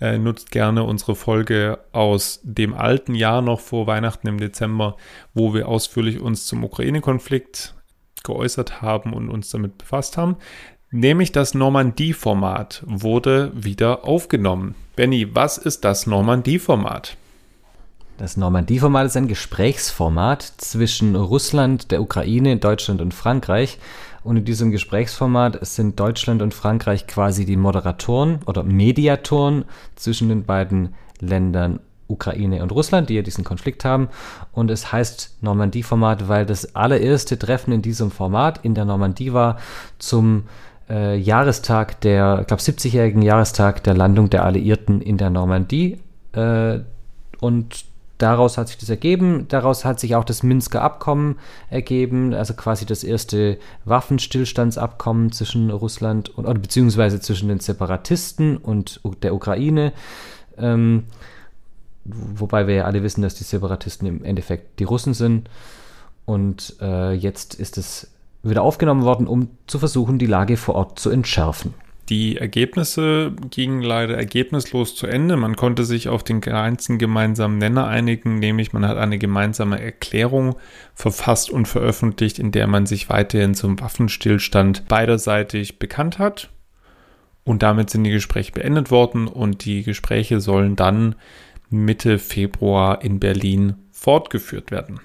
äh, 0.01 0.17
nutzt 0.17 0.51
gerne 0.51 0.83
unsere 0.83 1.15
Folge 1.15 1.79
aus 1.91 2.41
dem 2.43 2.73
alten 2.73 3.15
Jahr 3.15 3.41
noch 3.41 3.59
vor 3.59 3.87
Weihnachten 3.87 4.27
im 4.27 4.39
Dezember, 4.39 4.97
wo 5.33 5.53
wir 5.53 5.67
ausführlich 5.67 6.19
uns 6.19 6.45
zum 6.45 6.63
Ukraine-Konflikt 6.63 7.75
geäußert 8.23 8.81
haben 8.81 9.13
und 9.13 9.29
uns 9.29 9.49
damit 9.49 9.77
befasst 9.77 10.17
haben. 10.17 10.37
Nämlich 10.95 11.31
das 11.31 11.55
Normandie-Format 11.55 12.83
wurde 12.85 13.51
wieder 13.55 14.07
aufgenommen. 14.07 14.75
Benny, 14.95 15.27
was 15.33 15.57
ist 15.57 15.83
das 15.85 16.05
Normandie-Format? 16.05 17.17
Das 18.19 18.37
Normandie-Format 18.37 19.07
ist 19.07 19.17
ein 19.17 19.27
Gesprächsformat 19.27 20.43
zwischen 20.43 21.15
Russland, 21.15 21.89
der 21.89 21.99
Ukraine, 21.99 22.57
Deutschland 22.57 23.01
und 23.01 23.15
Frankreich. 23.15 23.79
Und 24.23 24.37
in 24.37 24.45
diesem 24.45 24.69
Gesprächsformat 24.69 25.65
sind 25.65 25.99
Deutschland 25.99 26.43
und 26.43 26.53
Frankreich 26.53 27.07
quasi 27.07 27.45
die 27.45 27.57
Moderatoren 27.57 28.41
oder 28.45 28.61
Mediatoren 28.61 29.65
zwischen 29.95 30.29
den 30.29 30.45
beiden 30.45 30.93
Ländern 31.19 31.79
Ukraine 32.07 32.61
und 32.61 32.71
Russland, 32.71 33.09
die 33.09 33.15
ja 33.15 33.23
diesen 33.23 33.43
Konflikt 33.43 33.83
haben. 33.83 34.09
Und 34.51 34.69
es 34.69 34.91
heißt 34.91 35.37
Normandie-Format, 35.41 36.27
weil 36.27 36.45
das 36.45 36.75
allererste 36.75 37.39
Treffen 37.39 37.73
in 37.73 37.81
diesem 37.81 38.11
Format 38.11 38.59
in 38.63 38.75
der 38.75 38.85
Normandie 38.85 39.33
war 39.33 39.57
zum 39.97 40.43
äh, 40.89 41.17
Jahrestag 41.17 42.01
der, 42.01 42.39
ich 42.41 42.47
glaube, 42.47 42.61
70-jährigen 42.61 43.21
Jahrestag 43.21 43.83
der 43.83 43.93
Landung 43.93 44.29
der 44.29 44.45
Alliierten 44.45 45.01
in 45.01 45.17
der 45.17 45.29
Normandie. 45.29 45.99
Äh, 46.33 46.79
und 47.39 47.85
daraus 48.17 48.57
hat 48.57 48.69
sich 48.69 48.77
das 48.77 48.89
ergeben. 48.89 49.47
Daraus 49.49 49.85
hat 49.85 49.99
sich 49.99 50.15
auch 50.15 50.23
das 50.23 50.43
Minsker 50.43 50.81
Abkommen 50.81 51.37
ergeben, 51.69 52.33
also 52.33 52.53
quasi 52.53 52.85
das 52.85 53.03
erste 53.03 53.57
Waffenstillstandsabkommen 53.85 55.31
zwischen 55.31 55.69
Russland 55.71 56.29
und 56.29 56.45
oder 56.45 56.59
beziehungsweise 56.59 57.19
zwischen 57.19 57.49
den 57.49 57.59
Separatisten 57.59 58.57
und 58.57 59.01
der 59.21 59.35
Ukraine. 59.35 59.93
Ähm, 60.57 61.05
wobei 62.05 62.67
wir 62.67 62.75
ja 62.75 62.83
alle 62.85 63.03
wissen, 63.03 63.21
dass 63.21 63.35
die 63.35 63.43
Separatisten 63.43 64.07
im 64.07 64.23
Endeffekt 64.23 64.79
die 64.79 64.85
Russen 64.85 65.13
sind. 65.13 65.49
Und 66.25 66.75
äh, 66.81 67.11
jetzt 67.11 67.55
ist 67.55 67.77
es 67.77 68.12
wieder 68.43 68.61
aufgenommen 68.61 69.03
worden, 69.03 69.27
um 69.27 69.49
zu 69.67 69.79
versuchen, 69.79 70.19
die 70.19 70.25
Lage 70.25 70.57
vor 70.57 70.75
Ort 70.75 70.99
zu 70.99 71.09
entschärfen. 71.09 71.73
Die 72.09 72.37
Ergebnisse 72.37 73.31
gingen 73.49 73.81
leider 73.81 74.17
ergebnislos 74.17 74.93
zu 74.95 75.07
Ende. 75.07 75.37
Man 75.37 75.55
konnte 75.55 75.85
sich 75.85 76.09
auf 76.09 76.21
den 76.21 76.43
einzigen 76.43 76.99
gemeinsamen 76.99 77.57
Nenner 77.57 77.87
einigen, 77.87 78.39
nämlich 78.39 78.73
man 78.73 78.85
hat 78.85 78.97
eine 78.97 79.17
gemeinsame 79.17 79.81
Erklärung 79.81 80.55
verfasst 80.93 81.49
und 81.49 81.65
veröffentlicht, 81.65 82.39
in 82.39 82.51
der 82.51 82.67
man 82.67 82.85
sich 82.85 83.09
weiterhin 83.09 83.55
zum 83.55 83.79
Waffenstillstand 83.79 84.89
beiderseitig 84.89 85.79
bekannt 85.79 86.19
hat. 86.19 86.49
Und 87.45 87.63
damit 87.63 87.89
sind 87.89 88.03
die 88.03 88.11
Gespräche 88.11 88.51
beendet 88.51 88.91
worden 88.91 89.27
und 89.27 89.63
die 89.63 89.83
Gespräche 89.83 90.41
sollen 90.41 90.75
dann 90.75 91.15
Mitte 91.69 92.19
Februar 92.19 93.01
in 93.01 93.19
Berlin 93.19 93.75
fortgeführt 93.91 94.71
werden. 94.71 94.99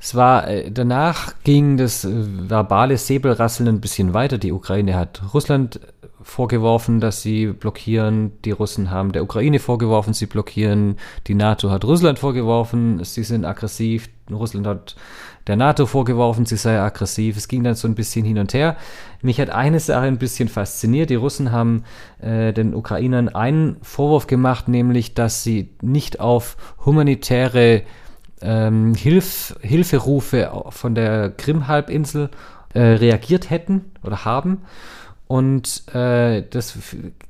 Es 0.00 0.14
war, 0.14 0.48
äh, 0.48 0.70
danach 0.70 1.34
ging 1.44 1.76
das 1.76 2.04
äh, 2.04 2.10
verbale 2.12 2.98
Säbelrasseln 2.98 3.68
ein 3.68 3.80
bisschen 3.80 4.14
weiter. 4.14 4.38
Die 4.38 4.52
Ukraine 4.52 4.96
hat 4.96 5.22
Russland 5.32 5.80
vorgeworfen, 6.26 6.98
dass 6.98 7.22
sie 7.22 7.46
blockieren. 7.46 8.32
Die 8.44 8.50
Russen 8.50 8.90
haben 8.90 9.12
der 9.12 9.22
Ukraine 9.22 9.60
vorgeworfen, 9.60 10.12
sie 10.12 10.26
blockieren. 10.26 10.96
Die 11.28 11.34
NATO 11.34 11.70
hat 11.70 11.84
Russland 11.84 12.18
vorgeworfen, 12.18 13.02
sie 13.04 13.22
sind 13.22 13.44
aggressiv. 13.44 14.08
Russland 14.28 14.66
hat 14.66 14.96
der 15.46 15.54
NATO 15.54 15.86
vorgeworfen, 15.86 16.44
sie 16.44 16.56
sei 16.56 16.80
aggressiv. 16.80 17.36
Es 17.36 17.46
ging 17.46 17.62
dann 17.62 17.76
so 17.76 17.86
ein 17.86 17.94
bisschen 17.94 18.24
hin 18.24 18.38
und 18.38 18.54
her. 18.54 18.76
Mich 19.22 19.40
hat 19.40 19.50
eine 19.50 19.78
Sache 19.78 20.06
ein 20.06 20.18
bisschen 20.18 20.48
fasziniert. 20.48 21.10
Die 21.10 21.14
Russen 21.14 21.52
haben 21.52 21.84
äh, 22.20 22.52
den 22.52 22.74
Ukrainern 22.74 23.28
einen 23.28 23.76
Vorwurf 23.82 24.26
gemacht, 24.26 24.66
nämlich, 24.66 25.14
dass 25.14 25.44
sie 25.44 25.70
nicht 25.80 26.18
auf 26.18 26.56
humanitäre 26.84 27.82
ähm, 28.40 28.94
Hilf 28.94 29.56
Hilferufe 29.60 30.50
von 30.70 30.94
der 30.94 31.30
Krim-Halbinsel 31.30 32.30
äh, 32.74 32.80
reagiert 32.80 33.50
hätten 33.50 33.92
oder 34.02 34.24
haben. 34.24 34.62
Und 35.28 35.82
äh, 35.92 36.44
das 36.50 36.78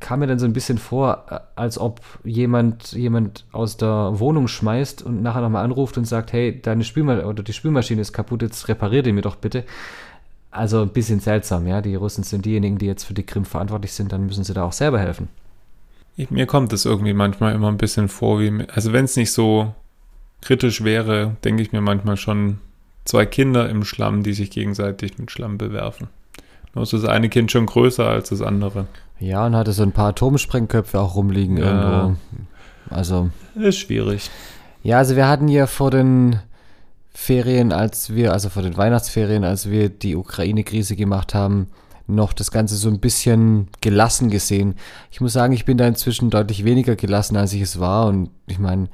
kam 0.01 0.21
mir 0.21 0.27
dann 0.27 0.39
so 0.39 0.45
ein 0.45 0.53
bisschen 0.53 0.77
vor, 0.77 1.25
äh, 1.31 1.39
als 1.55 1.79
ob 1.79 2.01
jemand 2.25 2.93
jemand 2.93 3.47
aus 3.53 3.79
der 3.79 4.19
Wohnung 4.19 4.49
schmeißt 4.49 5.03
und 5.03 5.23
nachher 5.23 5.41
nochmal 5.41 5.65
anruft 5.65 5.97
und 5.97 6.05
sagt, 6.05 6.33
hey, 6.33 6.61
deine 6.61 6.85
Spülmaschine 6.85 7.27
oder 7.27 7.43
die 7.43 7.55
Spülmaschine 7.55 8.03
ist 8.03 8.13
kaputt, 8.13 8.43
jetzt 8.43 8.69
reparier 8.69 9.03
die 9.03 9.13
mir 9.13 9.23
doch 9.23 9.37
bitte. 9.37 9.65
Also 10.51 10.83
ein 10.83 10.91
bisschen 10.91 11.21
seltsam, 11.21 11.67
ja. 11.67 11.81
Die 11.81 11.95
Russen 11.95 12.25
sind 12.25 12.45
diejenigen, 12.45 12.79
die 12.79 12.87
jetzt 12.87 13.05
für 13.05 13.15
die 13.15 13.25
Krim 13.25 13.45
verantwortlich 13.45 13.93
sind, 13.93 14.13
dann 14.13 14.27
müssen 14.27 14.45
sie 14.45 14.55
da 14.55 14.65
auch 14.65 14.73
selber 14.73 14.99
helfen. 14.99 15.29
Mir 16.31 16.47
kommt 16.47 16.73
es 16.73 16.87
irgendwie 16.87 17.13
manchmal 17.13 17.55
immer 17.55 17.69
ein 17.69 17.77
bisschen 17.77 18.09
vor, 18.09 18.41
wie, 18.41 18.65
also 18.73 18.93
wenn 18.93 19.05
es 19.05 19.17
nicht 19.17 19.33
so 19.33 19.75
kritisch 20.41 20.85
wäre, 20.85 21.37
denke 21.45 21.63
ich 21.63 21.73
mir 21.73 21.81
manchmal 21.81 22.17
schon 22.17 22.59
zwei 23.05 23.27
Kinder 23.27 23.69
im 23.69 23.85
Schlamm, 23.85 24.23
die 24.23 24.33
sich 24.33 24.51
gegenseitig 24.51 25.19
mit 25.19 25.31
Schlamm 25.31 25.59
bewerfen. 25.59 26.09
Nur 26.75 26.83
ist 26.83 26.93
das 26.93 27.05
eine 27.05 27.29
Kind 27.29 27.51
schon 27.51 27.67
größer 27.67 28.07
als 28.07 28.29
das 28.29 28.43
andere. 28.43 28.87
Ja, 29.19 29.47
und 29.47 29.57
hatte 29.57 29.73
so 29.73 29.83
ein 29.83 29.93
paar 29.93 30.09
Atomsprengköpfe 30.09 31.01
auch 31.01 31.17
rumliegen 31.17 31.57
ja. 31.57 31.65
irgendwo. 31.65 32.17
Also. 32.91 33.31
Ist 33.55 33.79
schwierig. 33.79 34.31
Ja, 34.83 34.99
also 34.99 35.17
wir 35.17 35.27
hatten 35.27 35.49
ja 35.49 35.67
vor 35.67 35.91
den 35.91 36.39
Ferien, 37.15 37.73
als 37.73 38.15
wir, 38.15 38.33
also 38.33 38.51
vor 38.51 38.63
den 38.63 38.77
Weihnachtsferien, 38.77 39.43
als 39.43 39.71
wir 39.71 39.89
die 39.89 40.17
Ukraine-Krise 40.17 40.97
gemacht 40.97 41.35
haben, 41.35 41.69
noch 42.07 42.33
das 42.33 42.51
Ganze 42.51 42.77
so 42.77 42.89
ein 42.89 43.01
bisschen 43.01 43.69
gelassen 43.81 44.31
gesehen. 44.31 44.77
Ich 45.11 45.21
muss 45.21 45.33
sagen, 45.33 45.53
ich 45.53 45.65
bin 45.65 45.79
da 45.79 45.87
inzwischen 45.87 46.31
deutlich 46.31 46.65
weniger 46.65 46.97
gelassen, 46.97 47.37
als 47.37 47.53
ich 47.53 47.63
es 47.63 47.81
war. 47.81 48.07
Und 48.07 48.31
ich 48.47 48.59
meine, 48.59 48.89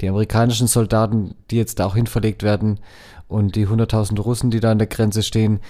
die 0.00 0.08
amerikanischen 0.08 0.66
Soldaten, 0.66 1.34
die 1.50 1.56
jetzt 1.56 1.78
da 1.78 1.86
auch 1.86 1.94
hinverlegt 1.94 2.42
werden 2.42 2.80
und 3.26 3.56
die 3.56 3.66
100.000 3.66 4.20
Russen, 4.20 4.50
die 4.50 4.60
da 4.60 4.70
an 4.70 4.78
der 4.78 4.86
Grenze 4.86 5.22
stehen, 5.22 5.60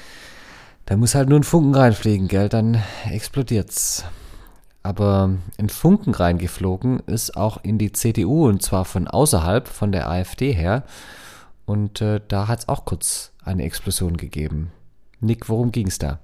da 0.86 0.96
muss 0.96 1.14
halt 1.14 1.28
nur 1.28 1.38
ein 1.38 1.44
Funken 1.44 1.74
reinfliegen, 1.74 2.28
gell, 2.28 2.48
dann 2.48 2.82
explodiert's. 3.10 4.04
Aber 4.82 5.30
ein 5.58 5.68
Funken 5.68 6.14
reingeflogen 6.14 7.00
ist 7.00 7.36
auch 7.36 7.58
in 7.62 7.78
die 7.78 7.92
CDU 7.92 8.48
und 8.48 8.62
zwar 8.62 8.84
von 8.84 9.06
außerhalb, 9.06 9.68
von 9.68 9.92
der 9.92 10.08
AfD 10.08 10.52
her. 10.52 10.84
Und 11.66 12.00
äh, 12.00 12.20
da 12.26 12.48
hat 12.48 12.60
es 12.60 12.68
auch 12.68 12.86
kurz 12.86 13.32
eine 13.44 13.64
Explosion 13.64 14.16
gegeben. 14.16 14.72
Nick, 15.20 15.50
worum 15.50 15.72
ging 15.72 15.88
es 15.88 15.98
da? 15.98 16.20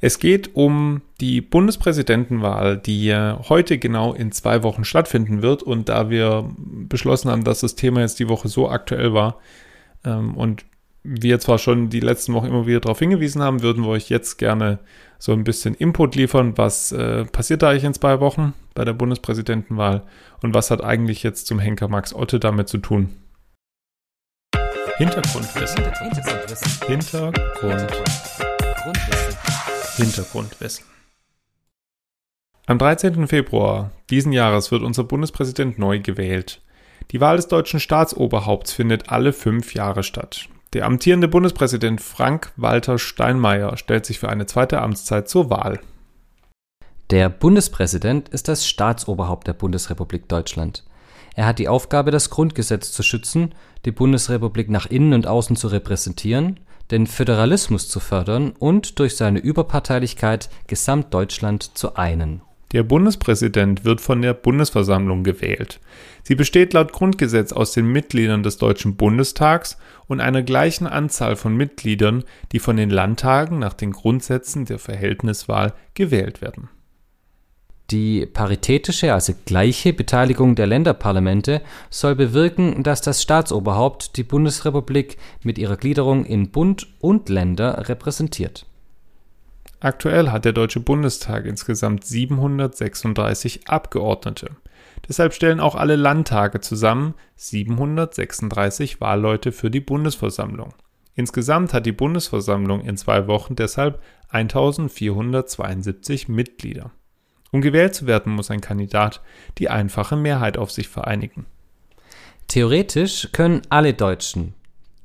Es 0.00 0.18
geht 0.18 0.54
um 0.54 1.02
die 1.20 1.40
Bundespräsidentenwahl, 1.40 2.76
die 2.76 3.14
heute 3.48 3.78
genau 3.78 4.12
in 4.12 4.30
zwei 4.32 4.62
Wochen 4.62 4.84
stattfinden 4.84 5.42
wird. 5.42 5.62
Und 5.62 5.88
da 5.88 6.10
wir 6.10 6.50
beschlossen 6.56 7.30
haben, 7.30 7.44
dass 7.44 7.60
das 7.60 7.74
Thema 7.74 8.00
jetzt 8.00 8.20
die 8.20 8.28
Woche 8.28 8.48
so 8.48 8.68
aktuell 8.68 9.12
war 9.12 9.38
ähm, 10.04 10.36
und 10.36 10.64
wir 11.02 11.40
zwar 11.40 11.58
schon 11.58 11.90
die 11.90 12.00
letzten 12.00 12.34
Wochen 12.34 12.46
immer 12.46 12.66
wieder 12.66 12.80
darauf 12.80 12.98
hingewiesen 12.98 13.42
haben, 13.42 13.62
würden 13.62 13.84
wir 13.84 13.90
euch 13.90 14.10
jetzt 14.10 14.36
gerne 14.36 14.78
so 15.18 15.32
ein 15.32 15.44
bisschen 15.44 15.74
Input 15.74 16.16
liefern. 16.16 16.56
Was 16.56 16.92
äh, 16.92 17.24
passiert 17.24 17.62
da 17.62 17.70
eigentlich 17.70 17.84
in 17.84 17.94
zwei 17.94 18.20
Wochen 18.20 18.52
bei 18.74 18.84
der 18.84 18.92
Bundespräsidentenwahl 18.92 20.02
und 20.42 20.54
was 20.54 20.70
hat 20.70 20.84
eigentlich 20.84 21.22
jetzt 21.22 21.46
zum 21.46 21.58
Henker 21.58 21.88
Max 21.88 22.12
Otte 22.14 22.38
damit 22.38 22.68
zu 22.68 22.78
tun? 22.78 23.14
Hintergrundwissen. 24.98 25.84
Hintergrundwissen. 25.84 26.86
Hintergrundwissen. 26.88 28.46
Hintergrundwissen. 28.82 29.57
Am 32.66 32.78
13. 32.78 33.26
Februar 33.26 33.90
diesen 34.10 34.30
Jahres 34.30 34.70
wird 34.70 34.82
unser 34.82 35.02
Bundespräsident 35.02 35.80
neu 35.80 35.98
gewählt. 35.98 36.60
Die 37.10 37.20
Wahl 37.20 37.36
des 37.36 37.48
deutschen 37.48 37.80
Staatsoberhaupts 37.80 38.72
findet 38.72 39.10
alle 39.10 39.32
fünf 39.32 39.74
Jahre 39.74 40.04
statt. 40.04 40.48
Der 40.72 40.84
amtierende 40.84 41.26
Bundespräsident 41.26 42.00
Frank-Walter 42.00 42.98
Steinmeier 42.98 43.76
stellt 43.76 44.06
sich 44.06 44.20
für 44.20 44.28
eine 44.28 44.46
zweite 44.46 44.82
Amtszeit 44.82 45.28
zur 45.28 45.50
Wahl. 45.50 45.80
Der 47.10 47.28
Bundespräsident 47.28 48.28
ist 48.28 48.46
das 48.46 48.68
Staatsoberhaupt 48.68 49.48
der 49.48 49.54
Bundesrepublik 49.54 50.28
Deutschland. 50.28 50.84
Er 51.34 51.46
hat 51.46 51.58
die 51.58 51.68
Aufgabe, 51.68 52.12
das 52.12 52.30
Grundgesetz 52.30 52.92
zu 52.92 53.02
schützen, 53.02 53.52
die 53.84 53.92
Bundesrepublik 53.92 54.68
nach 54.70 54.86
innen 54.86 55.12
und 55.12 55.26
außen 55.26 55.56
zu 55.56 55.66
repräsentieren, 55.66 56.60
den 56.90 57.06
Föderalismus 57.06 57.88
zu 57.88 58.00
fördern 58.00 58.52
und 58.58 58.98
durch 58.98 59.16
seine 59.16 59.38
Überparteilichkeit 59.38 60.48
Gesamtdeutschland 60.66 61.76
zu 61.76 61.96
einen. 61.96 62.42
Der 62.72 62.82
Bundespräsident 62.82 63.86
wird 63.86 64.00
von 64.02 64.20
der 64.20 64.34
Bundesversammlung 64.34 65.24
gewählt. 65.24 65.80
Sie 66.22 66.34
besteht 66.34 66.74
laut 66.74 66.92
Grundgesetz 66.92 67.52
aus 67.52 67.72
den 67.72 67.86
Mitgliedern 67.86 68.42
des 68.42 68.58
Deutschen 68.58 68.96
Bundestags 68.96 69.78
und 70.06 70.20
einer 70.20 70.42
gleichen 70.42 70.86
Anzahl 70.86 71.36
von 71.36 71.56
Mitgliedern, 71.56 72.24
die 72.52 72.58
von 72.58 72.76
den 72.76 72.90
Landtagen 72.90 73.58
nach 73.58 73.72
den 73.72 73.92
Grundsätzen 73.92 74.66
der 74.66 74.78
Verhältniswahl 74.78 75.72
gewählt 75.94 76.42
werden. 76.42 76.68
Die 77.90 78.26
paritätische, 78.26 79.14
also 79.14 79.32
gleiche 79.46 79.94
Beteiligung 79.94 80.54
der 80.54 80.66
Länderparlamente 80.66 81.62
soll 81.88 82.14
bewirken, 82.14 82.82
dass 82.82 83.00
das 83.00 83.22
Staatsoberhaupt 83.22 84.18
die 84.18 84.24
Bundesrepublik 84.24 85.16
mit 85.42 85.56
ihrer 85.56 85.78
Gliederung 85.78 86.26
in 86.26 86.50
Bund 86.50 86.86
und 87.00 87.30
Länder 87.30 87.88
repräsentiert 87.88 88.66
Aktuell 89.80 90.30
hat 90.32 90.44
der 90.44 90.52
Deutsche 90.52 90.80
Bundestag 90.80 91.46
insgesamt 91.46 92.04
736 92.04 93.68
Abgeordnete. 93.68 94.50
Deshalb 95.08 95.32
stellen 95.32 95.60
auch 95.60 95.76
alle 95.76 95.94
Landtage 95.94 96.60
zusammen 96.60 97.14
736 97.36 99.00
Wahlleute 99.00 99.52
für 99.52 99.70
die 99.70 99.80
Bundesversammlung. 99.80 100.74
Insgesamt 101.14 101.72
hat 101.74 101.86
die 101.86 101.92
Bundesversammlung 101.92 102.80
in 102.80 102.96
zwei 102.96 103.28
Wochen 103.28 103.54
deshalb 103.54 104.02
1472 104.30 106.28
Mitglieder. 106.28 106.90
Um 107.50 107.60
gewählt 107.60 107.94
zu 107.94 108.06
werden, 108.06 108.32
muss 108.32 108.50
ein 108.50 108.60
Kandidat 108.60 109.20
die 109.58 109.70
einfache 109.70 110.16
Mehrheit 110.16 110.58
auf 110.58 110.70
sich 110.70 110.88
vereinigen. 110.88 111.46
Theoretisch 112.46 113.28
können 113.32 113.62
alle 113.68 113.94
Deutschen, 113.94 114.54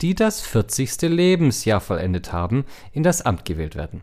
die 0.01 0.15
das 0.15 0.41
40. 0.41 1.01
Lebensjahr 1.03 1.79
vollendet 1.79 2.33
haben, 2.33 2.65
in 2.91 3.03
das 3.03 3.21
Amt 3.21 3.45
gewählt 3.45 3.75
werden. 3.75 4.01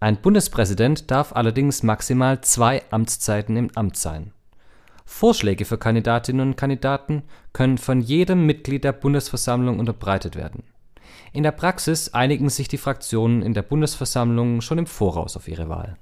Ein 0.00 0.16
Bundespräsident 0.16 1.10
darf 1.12 1.32
allerdings 1.32 1.84
maximal 1.84 2.40
zwei 2.40 2.82
Amtszeiten 2.90 3.56
im 3.56 3.70
Amt 3.76 3.96
sein. 3.96 4.32
Vorschläge 5.04 5.64
für 5.64 5.78
Kandidatinnen 5.78 6.48
und 6.48 6.56
Kandidaten 6.56 7.22
können 7.52 7.78
von 7.78 8.00
jedem 8.00 8.46
Mitglied 8.46 8.82
der 8.82 8.92
Bundesversammlung 8.92 9.78
unterbreitet 9.78 10.34
werden. 10.34 10.64
In 11.32 11.42
der 11.42 11.52
Praxis 11.52 12.14
einigen 12.14 12.48
sich 12.50 12.66
die 12.66 12.78
Fraktionen 12.78 13.42
in 13.42 13.54
der 13.54 13.62
Bundesversammlung 13.62 14.60
schon 14.60 14.78
im 14.78 14.86
Voraus 14.86 15.36
auf 15.36 15.48
ihre 15.48 15.68
Wahl. 15.68 15.96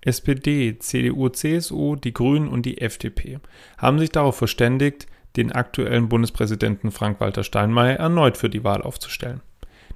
SPD, 0.00 0.78
CDU, 0.78 1.28
CSU, 1.28 1.96
die 1.96 2.14
Grünen 2.14 2.48
und 2.48 2.64
die 2.64 2.80
FDP 2.80 3.38
haben 3.76 3.98
sich 3.98 4.10
darauf 4.10 4.36
verständigt, 4.36 5.06
den 5.36 5.52
aktuellen 5.52 6.08
Bundespräsidenten 6.08 6.90
Frank-Walter 6.90 7.44
Steinmeier 7.44 7.96
erneut 7.96 8.36
für 8.36 8.48
die 8.48 8.64
Wahl 8.64 8.82
aufzustellen. 8.82 9.40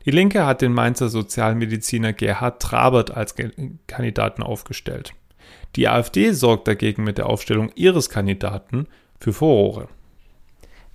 Die 0.04 0.10
Linke 0.10 0.46
hat 0.46 0.62
den 0.62 0.72
Mainzer 0.72 1.08
Sozialmediziner 1.08 2.12
Gerhard 2.12 2.60
Trabert 2.60 3.16
als 3.16 3.34
Kandidaten 3.86 4.42
aufgestellt. 4.42 5.14
Die 5.76 5.88
AfD 5.88 6.32
sorgt 6.32 6.68
dagegen 6.68 7.04
mit 7.04 7.18
der 7.18 7.26
Aufstellung 7.26 7.70
ihres 7.74 8.10
Kandidaten 8.10 8.86
für 9.20 9.32
Furore. 9.32 9.88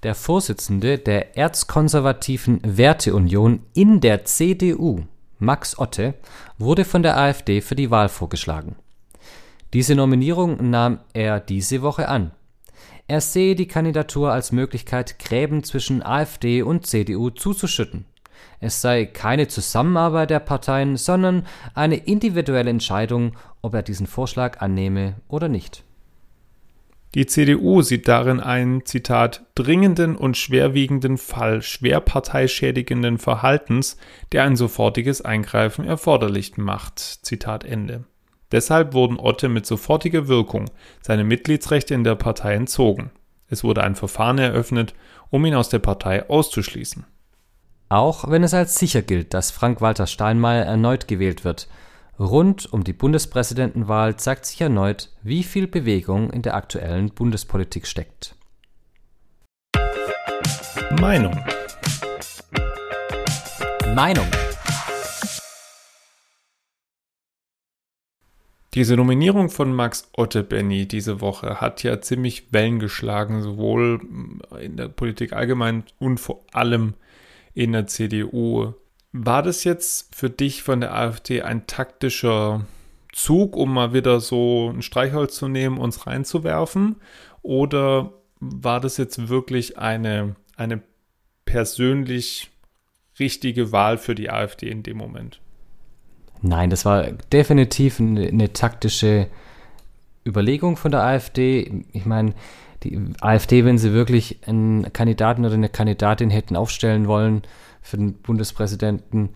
Der 0.03 0.13
Vorsitzende 0.13 0.99
der 0.99 1.37
erzkonservativen 1.37 2.59
Werteunion 2.63 3.61
in 3.73 3.99
der 3.99 4.25
CDU, 4.25 5.05
Max 5.39 5.79
Otte, 5.79 6.13
wurde 6.57 6.85
von 6.85 7.01
der 7.01 7.17
AfD 7.17 7.61
für 7.61 7.75
die 7.75 7.89
Wahl 7.89 8.09
vorgeschlagen. 8.09 8.75
Diese 9.73 9.95
Nominierung 9.95 10.69
nahm 10.69 10.99
er 11.13 11.39
diese 11.39 11.81
Woche 11.81 12.07
an. 12.07 12.31
Er 13.07 13.21
sehe 13.21 13.55
die 13.55 13.67
Kandidatur 13.67 14.31
als 14.31 14.51
Möglichkeit, 14.51 15.19
Gräben 15.19 15.63
zwischen 15.63 16.03
AfD 16.03 16.61
und 16.61 16.85
CDU 16.85 17.29
zuzuschütten. 17.29 18.05
Es 18.59 18.81
sei 18.81 19.05
keine 19.05 19.47
Zusammenarbeit 19.47 20.29
der 20.29 20.39
Parteien, 20.39 20.97
sondern 20.97 21.45
eine 21.73 21.97
individuelle 21.97 22.69
Entscheidung, 22.69 23.37
ob 23.61 23.73
er 23.73 23.83
diesen 23.83 24.07
Vorschlag 24.07 24.61
annehme 24.61 25.15
oder 25.27 25.47
nicht. 25.47 25.83
Die 27.15 27.25
CDU 27.25 27.81
sieht 27.81 28.07
darin 28.07 28.39
einen, 28.39 28.85
Zitat, 28.85 29.45
dringenden 29.55 30.15
und 30.15 30.35
schwerwiegenden 30.37 31.17
Fall 31.17 31.61
schwerparteischädigenden 31.61 33.17
Verhaltens, 33.17 33.97
der 34.33 34.43
ein 34.43 34.55
sofortiges 34.55 35.21
Eingreifen 35.21 35.85
erforderlich 35.85 36.57
macht. 36.57 36.99
Zitat 36.99 37.63
Ende. 37.63 38.03
Deshalb 38.51 38.93
wurden 38.93 39.19
Otte 39.19 39.49
mit 39.49 39.65
sofortiger 39.65 40.27
Wirkung 40.27 40.69
seine 41.01 41.23
Mitgliedsrechte 41.23 41.93
in 41.93 42.03
der 42.03 42.15
Partei 42.15 42.53
entzogen. 42.53 43.11
Es 43.49 43.63
wurde 43.63 43.83
ein 43.83 43.95
Verfahren 43.95 44.37
eröffnet, 44.37 44.93
um 45.29 45.45
ihn 45.45 45.55
aus 45.55 45.69
der 45.69 45.79
Partei 45.79 46.29
auszuschließen. 46.29 47.05
Auch 47.89 48.29
wenn 48.29 48.43
es 48.43 48.53
als 48.53 48.75
sicher 48.75 49.01
gilt, 49.01 49.33
dass 49.33 49.51
Frank-Walter 49.51 50.07
Steinmeier 50.07 50.65
erneut 50.65 51.07
gewählt 51.07 51.45
wird, 51.45 51.67
rund 52.19 52.71
um 52.71 52.83
die 52.83 52.93
Bundespräsidentenwahl 52.93 54.17
zeigt 54.17 54.45
sich 54.45 54.59
erneut, 54.59 55.11
wie 55.23 55.43
viel 55.43 55.67
Bewegung 55.67 56.29
in 56.31 56.41
der 56.41 56.55
aktuellen 56.55 57.09
Bundespolitik 57.09 57.87
steckt. 57.87 58.35
Meinung. 60.99 61.39
Meinung. 63.93 64.27
Diese 68.77 68.95
Nominierung 68.95 69.49
von 69.49 69.73
Max 69.73 70.07
Ottebenny 70.15 70.87
diese 70.87 71.19
Woche 71.19 71.59
hat 71.59 71.81
ja 71.81 71.99
ziemlich 71.99 72.53
Wellen 72.53 72.77
geschlagen, 72.77 73.41
sowohl 73.41 73.99
in 74.61 74.77
der 74.77 74.87
Politik 74.87 75.33
allgemein 75.33 75.83
und 75.97 76.19
vor 76.19 76.45
allem 76.53 76.93
in 77.55 77.71
der 77.71 77.87
CDU. 77.87 78.75
War 79.13 79.41
das 79.41 79.63
jetzt 79.63 80.13
für 80.15 80.29
dich 80.29 80.61
von 80.61 80.79
der 80.79 80.93
AfD 80.93 81.41
ein 81.41 81.65
taktischer 81.65 82.67
Zug, 83.11 83.55
um 83.55 83.73
mal 83.73 83.93
wieder 83.93 84.19
so 84.19 84.71
ein 84.71 84.83
Streichholz 84.83 85.37
zu 85.37 85.47
nehmen, 85.47 85.79
uns 85.79 86.05
reinzuwerfen? 86.05 86.97
Oder 87.41 88.13
war 88.39 88.79
das 88.79 88.97
jetzt 88.97 89.27
wirklich 89.27 89.79
eine, 89.79 90.35
eine 90.55 90.83
persönlich 91.45 92.51
richtige 93.19 93.71
Wahl 93.71 93.97
für 93.97 94.13
die 94.13 94.29
AfD 94.29 94.69
in 94.69 94.83
dem 94.83 94.97
Moment? 94.97 95.41
Nein, 96.41 96.69
das 96.69 96.85
war 96.85 97.03
definitiv 97.31 97.99
eine, 97.99 98.27
eine 98.27 98.53
taktische 98.53 99.27
Überlegung 100.25 100.77
von 100.77 100.91
der 100.91 101.03
AfD. 101.03 101.85
Ich 101.93 102.05
meine, 102.05 102.33
die 102.83 102.99
AfD, 103.21 103.65
wenn 103.65 103.77
sie 103.77 103.93
wirklich 103.93 104.39
einen 104.47 104.91
Kandidaten 104.93 105.45
oder 105.45 105.55
eine 105.55 105.69
Kandidatin 105.69 106.29
hätten 106.29 106.55
aufstellen 106.55 107.07
wollen 107.07 107.41
für 107.81 107.97
den 107.97 108.13
Bundespräsidenten, 108.13 109.29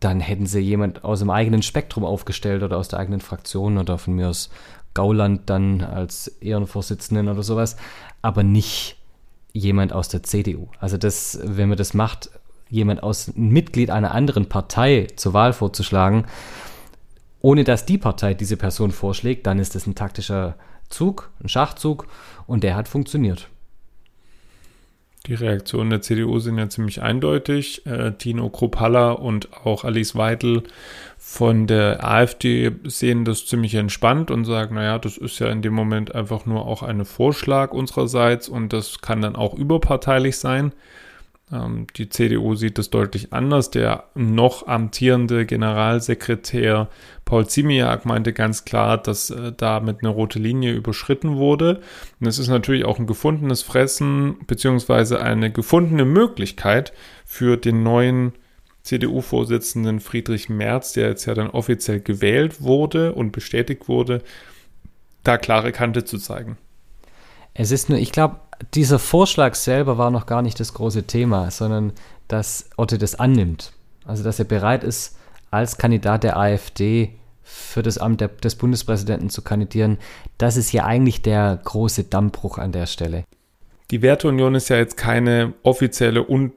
dann 0.00 0.20
hätten 0.20 0.46
sie 0.46 0.60
jemand 0.60 1.02
aus 1.02 1.20
dem 1.20 1.30
eigenen 1.30 1.62
Spektrum 1.62 2.04
aufgestellt 2.04 2.62
oder 2.62 2.76
aus 2.76 2.88
der 2.88 2.98
eigenen 2.98 3.20
Fraktion 3.20 3.78
oder 3.78 3.98
von 3.98 4.14
mir 4.14 4.28
aus 4.28 4.50
Gauland 4.92 5.48
dann 5.50 5.80
als 5.80 6.28
Ehrenvorsitzenden 6.28 7.28
oder 7.28 7.42
sowas, 7.42 7.76
aber 8.22 8.42
nicht 8.42 8.96
jemand 9.52 9.92
aus 9.92 10.08
der 10.08 10.22
CDU. 10.22 10.68
Also 10.78 10.98
das, 10.98 11.38
wenn 11.42 11.68
man 11.68 11.78
das 11.78 11.94
macht, 11.94 12.30
jemand 12.74 13.02
aus 13.02 13.32
Mitglied 13.34 13.90
einer 13.90 14.12
anderen 14.12 14.48
Partei 14.48 15.06
zur 15.16 15.32
Wahl 15.32 15.52
vorzuschlagen, 15.52 16.26
ohne 17.40 17.64
dass 17.64 17.86
die 17.86 17.98
Partei 17.98 18.34
diese 18.34 18.56
Person 18.56 18.90
vorschlägt, 18.90 19.46
dann 19.46 19.58
ist 19.58 19.74
das 19.74 19.86
ein 19.86 19.94
taktischer 19.94 20.56
Zug, 20.88 21.30
ein 21.42 21.48
Schachzug 21.48 22.06
und 22.46 22.64
der 22.64 22.76
hat 22.76 22.88
funktioniert. 22.88 23.48
Die 25.26 25.34
Reaktionen 25.34 25.88
der 25.88 26.02
CDU 26.02 26.38
sind 26.38 26.58
ja 26.58 26.68
ziemlich 26.68 27.00
eindeutig. 27.00 27.86
Äh, 27.86 28.12
Tino 28.12 28.50
Kruppalla 28.50 29.12
und 29.12 29.48
auch 29.64 29.84
Alice 29.84 30.14
Weidel 30.16 30.64
von 31.16 31.66
der 31.66 32.04
AfD 32.06 32.72
sehen 32.84 33.24
das 33.24 33.46
ziemlich 33.46 33.74
entspannt 33.74 34.30
und 34.30 34.44
sagen, 34.44 34.74
naja, 34.74 34.98
das 34.98 35.16
ist 35.16 35.38
ja 35.38 35.48
in 35.48 35.62
dem 35.62 35.72
Moment 35.72 36.14
einfach 36.14 36.44
nur 36.44 36.66
auch 36.66 36.82
ein 36.82 37.06
Vorschlag 37.06 37.72
unsererseits 37.72 38.50
und 38.50 38.74
das 38.74 39.00
kann 39.00 39.22
dann 39.22 39.34
auch 39.34 39.54
überparteilich 39.54 40.36
sein. 40.36 40.72
Ähm, 41.54 41.86
die 41.96 42.08
CDU 42.08 42.54
sieht 42.54 42.78
das 42.78 42.90
deutlich 42.90 43.32
anders. 43.32 43.70
Der 43.70 44.04
noch 44.14 44.66
amtierende 44.66 45.46
Generalsekretär 45.46 46.88
Paul 47.24 47.46
Ziemiak 47.46 48.04
meinte 48.04 48.32
ganz 48.32 48.64
klar, 48.64 48.98
dass 48.98 49.30
äh, 49.30 49.52
damit 49.56 49.98
eine 50.02 50.10
rote 50.10 50.38
Linie 50.38 50.72
überschritten 50.72 51.36
wurde. 51.36 51.80
Und 52.20 52.26
es 52.26 52.38
ist 52.38 52.48
natürlich 52.48 52.84
auch 52.84 52.98
ein 52.98 53.06
gefundenes 53.06 53.62
Fressen 53.62 54.36
beziehungsweise 54.46 55.20
eine 55.20 55.50
gefundene 55.52 56.04
Möglichkeit 56.04 56.92
für 57.24 57.56
den 57.56 57.82
neuen 57.82 58.32
CDU-Vorsitzenden 58.82 60.00
Friedrich 60.00 60.50
Merz, 60.50 60.92
der 60.92 61.08
jetzt 61.08 61.24
ja 61.24 61.34
dann 61.34 61.48
offiziell 61.48 62.00
gewählt 62.00 62.60
wurde 62.60 63.14
und 63.14 63.32
bestätigt 63.32 63.88
wurde, 63.88 64.22
da 65.22 65.38
klare 65.38 65.72
Kante 65.72 66.04
zu 66.04 66.18
zeigen. 66.18 66.58
Es 67.54 67.70
ist 67.70 67.88
nur, 67.88 67.98
ich 67.98 68.12
glaube, 68.12 68.36
dieser 68.74 68.98
Vorschlag 68.98 69.54
selber 69.54 69.96
war 69.96 70.10
noch 70.10 70.26
gar 70.26 70.42
nicht 70.42 70.58
das 70.58 70.74
große 70.74 71.04
Thema, 71.04 71.50
sondern 71.50 71.92
dass 72.28 72.68
Otte 72.76 72.98
das 72.98 73.14
annimmt. 73.14 73.72
Also, 74.04 74.24
dass 74.24 74.38
er 74.38 74.44
bereit 74.44 74.84
ist, 74.84 75.16
als 75.50 75.78
Kandidat 75.78 76.24
der 76.24 76.36
AfD 76.36 77.14
für 77.42 77.82
das 77.82 77.98
Amt 77.98 78.20
der, 78.20 78.28
des 78.28 78.56
Bundespräsidenten 78.56 79.30
zu 79.30 79.42
kandidieren. 79.42 79.98
Das 80.38 80.56
ist 80.56 80.72
ja 80.72 80.84
eigentlich 80.84 81.22
der 81.22 81.60
große 81.62 82.04
Dammbruch 82.04 82.58
an 82.58 82.72
der 82.72 82.86
Stelle. 82.86 83.24
Die 83.90 84.02
Werteunion 84.02 84.54
ist 84.54 84.70
ja 84.70 84.76
jetzt 84.76 84.96
keine 84.96 85.54
offizielle 85.62 86.28
Un 86.28 86.52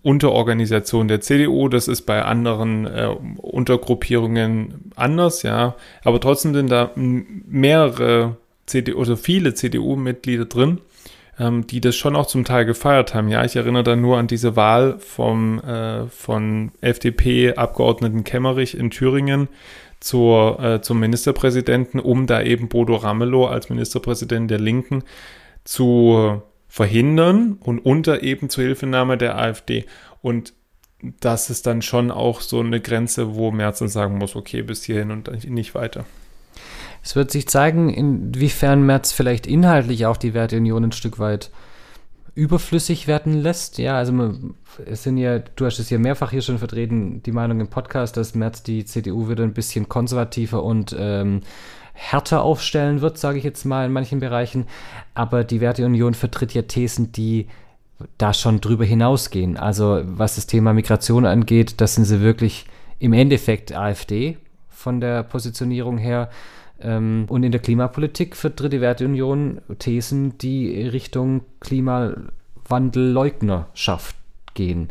Unterorganisation 0.00 1.06
der 1.06 1.20
CDU. 1.20 1.68
Das 1.68 1.86
ist 1.86 2.02
bei 2.02 2.22
anderen 2.22 2.86
äh, 2.86 3.14
Untergruppierungen 3.36 4.90
anders, 4.96 5.42
ja. 5.42 5.74
Aber 6.02 6.18
trotzdem 6.18 6.54
sind 6.54 6.70
da 6.70 6.92
mehrere 6.94 8.38
CDU 8.66 8.98
oder 8.98 9.16
viele 9.16 9.54
CDU-Mitglieder 9.54 10.44
drin, 10.46 10.80
ähm, 11.38 11.66
die 11.66 11.80
das 11.80 11.96
schon 11.96 12.16
auch 12.16 12.26
zum 12.26 12.44
Teil 12.44 12.64
gefeiert 12.64 13.14
haben. 13.14 13.28
Ja, 13.28 13.44
ich 13.44 13.56
erinnere 13.56 13.84
da 13.84 13.96
nur 13.96 14.18
an 14.18 14.26
diese 14.26 14.56
Wahl 14.56 14.98
vom, 14.98 15.60
äh, 15.60 16.06
von 16.08 16.72
FDP-Abgeordneten 16.80 18.24
Kemmerich 18.24 18.76
in 18.76 18.90
Thüringen 18.90 19.48
zur, 20.00 20.60
äh, 20.62 20.80
zum 20.82 21.00
Ministerpräsidenten, 21.00 22.00
um 22.00 22.26
da 22.26 22.42
eben 22.42 22.68
Bodo 22.68 22.96
Ramelow 22.96 23.46
als 23.46 23.70
Ministerpräsident 23.70 24.50
der 24.50 24.58
Linken 24.58 25.04
zu 25.64 26.42
verhindern 26.68 27.58
und 27.60 27.78
unter 27.78 28.22
eben 28.22 28.50
Zuhilfenahme 28.50 29.16
der 29.16 29.38
AfD. 29.38 29.86
Und 30.22 30.52
das 31.20 31.50
ist 31.50 31.66
dann 31.66 31.82
schon 31.82 32.10
auch 32.10 32.40
so 32.40 32.60
eine 32.60 32.80
Grenze, 32.80 33.34
wo 33.34 33.50
Merz 33.50 33.78
sagen 33.78 34.18
muss, 34.18 34.36
okay, 34.36 34.62
bis 34.62 34.84
hierhin 34.84 35.10
und 35.10 35.48
nicht 35.48 35.74
weiter. 35.74 36.04
Es 37.06 37.14
wird 37.14 37.30
sich 37.30 37.46
zeigen, 37.46 37.88
inwiefern 37.88 38.82
Merz 38.82 39.12
vielleicht 39.12 39.46
inhaltlich 39.46 40.06
auch 40.06 40.16
die 40.16 40.34
Werteunion 40.34 40.82
ein 40.82 40.90
Stück 40.90 41.20
weit 41.20 41.52
überflüssig 42.34 43.06
werden 43.06 43.32
lässt. 43.32 43.78
Ja, 43.78 43.96
also 43.96 44.34
es 44.84 45.04
sind 45.04 45.16
ja, 45.16 45.38
du 45.38 45.66
hast 45.66 45.78
es 45.78 45.88
ja 45.88 45.98
mehrfach 45.98 46.32
hier 46.32 46.42
schon 46.42 46.58
vertreten, 46.58 47.22
die 47.22 47.30
Meinung 47.30 47.60
im 47.60 47.68
Podcast, 47.68 48.16
dass 48.16 48.34
Merz 48.34 48.64
die 48.64 48.84
CDU 48.84 49.28
wieder 49.28 49.44
ein 49.44 49.54
bisschen 49.54 49.88
konservativer 49.88 50.64
und 50.64 50.96
ähm, 50.98 51.42
härter 51.92 52.42
aufstellen 52.42 53.02
wird, 53.02 53.18
sage 53.18 53.38
ich 53.38 53.44
jetzt 53.44 53.64
mal 53.64 53.86
in 53.86 53.92
manchen 53.92 54.18
Bereichen. 54.18 54.66
Aber 55.14 55.44
die 55.44 55.60
Werteunion 55.60 56.14
vertritt 56.14 56.54
ja 56.54 56.62
Thesen, 56.62 57.12
die 57.12 57.46
da 58.18 58.34
schon 58.34 58.60
drüber 58.60 58.84
hinausgehen. 58.84 59.56
Also 59.56 60.02
was 60.04 60.34
das 60.34 60.48
Thema 60.48 60.74
Migration 60.74 61.24
angeht, 61.24 61.80
das 61.80 61.94
sind 61.94 62.06
sie 62.06 62.20
wirklich 62.20 62.66
im 62.98 63.12
Endeffekt 63.12 63.72
AfD 63.72 64.38
von 64.70 65.00
der 65.00 65.22
Positionierung 65.22 65.98
her. 65.98 66.30
Ähm, 66.80 67.26
und 67.28 67.42
in 67.42 67.52
der 67.52 67.60
Klimapolitik 67.60 68.36
vertritt 68.36 68.72
die 68.72 68.80
Werteunion 68.80 69.60
Thesen, 69.78 70.38
die 70.38 70.82
Richtung 70.82 71.42
Klimawandelleugnerschaft 71.60 74.16
gehen. 74.54 74.88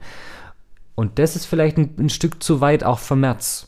Und 0.95 1.19
das 1.19 1.35
ist 1.35 1.45
vielleicht 1.45 1.77
ein, 1.77 1.95
ein 1.97 2.09
Stück 2.09 2.41
zu 2.41 2.61
weit 2.61 2.83
auch 2.83 2.99
für 2.99 3.15
Merz 3.15 3.67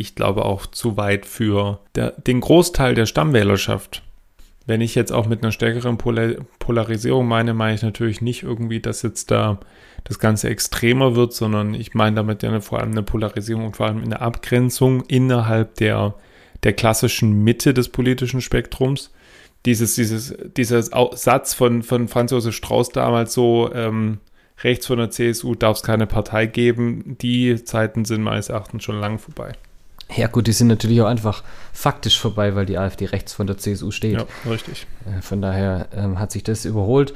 ich 0.00 0.14
glaube 0.14 0.46
auch 0.46 0.64
zu 0.64 0.96
weit 0.96 1.26
für 1.26 1.78
der, 1.94 2.12
den 2.12 2.40
Großteil 2.40 2.94
der 2.94 3.04
Stammwählerschaft. 3.04 4.02
Wenn 4.64 4.80
ich 4.80 4.94
jetzt 4.94 5.12
auch 5.12 5.26
mit 5.26 5.42
einer 5.42 5.52
stärkeren 5.52 5.98
Polar 5.98 6.36
Polarisierung 6.58 7.28
meine, 7.28 7.52
meine 7.52 7.74
ich 7.74 7.82
natürlich 7.82 8.22
nicht 8.22 8.42
irgendwie, 8.42 8.80
dass 8.80 9.02
jetzt 9.02 9.30
da 9.30 9.60
das 10.04 10.18
Ganze 10.18 10.48
extremer 10.48 11.16
wird, 11.16 11.34
sondern 11.34 11.74
ich 11.74 11.92
meine 11.92 12.16
damit 12.16 12.42
ja 12.42 12.60
vor 12.60 12.80
allem 12.80 12.92
eine 12.92 13.02
Polarisierung 13.02 13.66
und 13.66 13.76
vor 13.76 13.86
allem 13.86 14.02
eine 14.02 14.22
Abgrenzung 14.22 15.04
innerhalb 15.06 15.74
der, 15.74 16.14
der 16.62 16.72
klassischen 16.72 17.42
Mitte 17.44 17.74
des 17.74 17.88
politischen 17.88 18.40
Spektrums. 18.40 19.10
Dieses, 19.66 19.94
dieses, 19.94 20.34
dieser 20.56 20.82
Satz 20.82 21.54
von, 21.54 21.82
von 21.82 22.08
Franz 22.08 22.30
Josef 22.30 22.54
Strauß 22.54 22.90
damals 22.90 23.34
so, 23.34 23.70
ähm, 23.74 24.18
rechts 24.62 24.86
von 24.86 24.98
der 24.98 25.10
CSU 25.10 25.54
darf 25.54 25.78
es 25.78 25.82
keine 25.82 26.06
Partei 26.06 26.46
geben, 26.46 27.16
die 27.20 27.62
Zeiten 27.64 28.04
sind 28.04 28.22
meines 28.22 28.48
Erachtens 28.48 28.84
schon 28.84 29.00
lang 29.00 29.18
vorbei. 29.18 29.52
Ja, 30.16 30.26
gut, 30.26 30.46
die 30.46 30.52
sind 30.52 30.66
natürlich 30.66 31.00
auch 31.02 31.06
einfach 31.06 31.44
faktisch 31.72 32.18
vorbei, 32.18 32.54
weil 32.54 32.66
die 32.66 32.78
AfD 32.78 33.06
rechts 33.06 33.32
von 33.32 33.46
der 33.46 33.58
CSU 33.58 33.90
steht. 33.90 34.14
Ja, 34.14 34.26
richtig. 34.50 34.86
Äh, 35.06 35.22
von 35.22 35.40
daher 35.40 35.88
ähm, 35.94 36.18
hat 36.18 36.32
sich 36.32 36.42
das 36.42 36.64
überholt. 36.64 37.14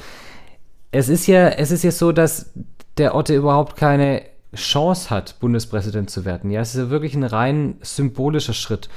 Es 0.90 1.08
ist 1.08 1.26
ja, 1.26 1.48
es 1.48 1.70
ist 1.70 1.82
ja 1.82 1.90
so, 1.90 2.12
dass 2.12 2.52
der 2.98 3.16
Otte 3.16 3.34
überhaupt 3.34 3.76
keine 3.76 4.22
Chance 4.54 5.10
hat, 5.10 5.40
Bundespräsident 5.40 6.08
zu 6.08 6.24
werden. 6.24 6.50
Ja, 6.50 6.60
es 6.60 6.74
ist 6.74 6.80
ja 6.80 6.90
wirklich 6.90 7.14
ein 7.14 7.24
rein 7.24 7.76
symbolischer 7.82 8.52
Schritt. 8.52 8.88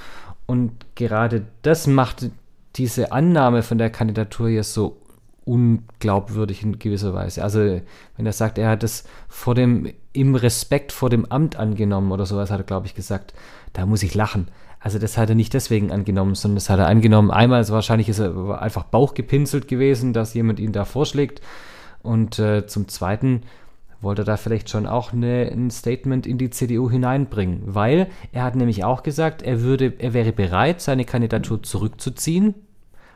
Und 0.48 0.72
gerade 0.96 1.46
das 1.62 1.86
macht 1.86 2.32
diese 2.76 3.12
Annahme 3.12 3.62
von 3.62 3.78
der 3.78 3.90
Kandidatur 3.90 4.50
ja 4.50 4.64
so 4.64 4.98
unglaubwürdig 5.46 6.64
in 6.64 6.80
gewisser 6.80 7.14
Weise. 7.14 7.44
Also, 7.44 7.60
wenn 7.60 8.26
er 8.26 8.34
sagt, 8.34 8.58
er 8.58 8.70
hat 8.70 8.84
es 8.84 9.06
vor 9.30 9.56
dem, 9.56 9.94
im 10.12 10.36
Respekt 10.36 10.92
vor 10.92 11.10
dem 11.10 11.26
Amt 11.26 11.56
angenommen 11.56 12.12
oder 12.12 12.26
sowas, 12.26 12.52
hat 12.52 12.60
er, 12.60 12.66
glaube 12.66 12.88
ich, 12.88 12.96
gesagt, 12.96 13.34
da 13.74 13.86
muss 13.86 14.04
ich 14.04 14.16
lachen. 14.16 14.48
Also 14.80 15.00
das 15.00 15.18
hat 15.18 15.30
er 15.30 15.36
nicht 15.36 15.54
deswegen 15.54 15.92
angenommen, 15.92 16.36
sondern 16.36 16.58
das 16.58 16.70
hat 16.70 16.80
er 16.80 16.88
angenommen. 16.88 17.32
Einmal, 17.32 17.58
also 17.58 17.74
wahrscheinlich 17.74 18.10
ist 18.10 18.20
er 18.20 18.62
einfach 18.62 18.84
bauchgepinselt 18.84 19.68
gewesen, 19.68 20.14
dass 20.14 20.34
jemand 20.34 20.60
ihn 20.60 20.72
da 20.72 20.86
vorschlägt. 20.86 21.42
Und 22.04 22.40
äh, 22.40 22.68
zum 22.68 22.88
Zweiten 22.88 23.42
wollte 24.02 24.22
er 24.22 24.26
da 24.26 24.38
vielleicht 24.38 24.70
schon 24.70 24.86
auch 24.86 25.14
eine, 25.14 25.50
ein 25.52 25.72
Statement 25.72 26.28
in 26.28 26.38
die 26.38 26.50
CDU 26.50 26.90
hineinbringen, 26.90 27.62
weil 27.66 28.08
er 28.32 28.44
hat 28.44 28.56
nämlich 28.56 28.84
auch 28.84 29.04
gesagt, 29.04 29.42
er 29.42 29.62
würde, 29.62 29.94
er 29.98 30.14
wäre 30.14 30.32
bereit, 30.32 30.82
seine 30.82 31.06
Kandidatur 31.06 31.64
zurückzuziehen. 31.64 32.54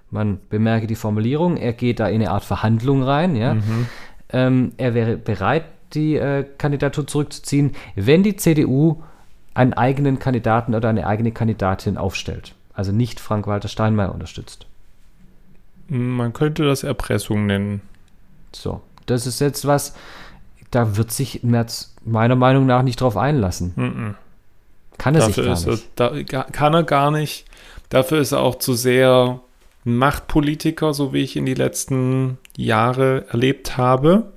Man 0.09 0.39
bemerke 0.49 0.87
die 0.87 0.95
Formulierung, 0.95 1.57
er 1.57 1.73
geht 1.73 1.99
da 1.99 2.07
in 2.07 2.21
eine 2.21 2.31
Art 2.31 2.43
Verhandlung 2.43 3.03
rein, 3.03 3.35
ja. 3.35 3.55
Mhm. 3.55 3.87
Ähm, 4.33 4.71
er 4.77 4.93
wäre 4.93 5.17
bereit, 5.17 5.65
die 5.93 6.15
äh, 6.15 6.45
Kandidatur 6.57 7.05
zurückzuziehen, 7.05 7.71
wenn 7.95 8.23
die 8.23 8.35
CDU 8.35 9.03
einen 9.53 9.73
eigenen 9.73 10.19
Kandidaten 10.19 10.75
oder 10.75 10.89
eine 10.89 11.05
eigene 11.05 11.31
Kandidatin 11.31 11.97
aufstellt. 11.97 12.55
Also 12.73 12.91
nicht 12.91 13.19
Frank-Walter 13.19 13.67
Steinmeier 13.67 14.13
unterstützt. 14.13 14.65
Man 15.87 16.31
könnte 16.31 16.63
das 16.63 16.83
Erpressung 16.83 17.45
nennen. 17.45 17.81
So, 18.53 18.81
das 19.05 19.27
ist 19.27 19.41
jetzt 19.41 19.67
was, 19.67 19.93
da 20.71 20.97
wird 20.97 21.11
sich 21.11 21.43
Merz 21.43 21.93
meiner 22.03 22.35
Meinung 22.35 22.65
nach 22.65 22.81
nicht 22.81 23.01
drauf 23.01 23.17
einlassen. 23.17 23.73
Mm. 23.75 24.15
Kann 24.97 25.15
er 25.15 25.27
Dafür 25.27 25.55
sich 25.55 25.65
gar 25.65 25.73
nicht. 25.73 25.99
Er, 25.99 26.23
da, 26.23 26.43
kann 26.43 26.73
er 26.73 26.83
gar 26.83 27.11
nicht. 27.11 27.45
Dafür 27.89 28.19
ist 28.19 28.31
er 28.31 28.39
auch 28.39 28.55
zu 28.55 28.73
sehr 28.73 29.41
Machtpolitiker, 29.83 30.93
so 30.93 31.13
wie 31.13 31.23
ich 31.23 31.35
in 31.35 31.45
die 31.45 31.53
letzten 31.53 32.37
Jahre 32.55 33.25
erlebt 33.29 33.77
habe. 33.77 34.31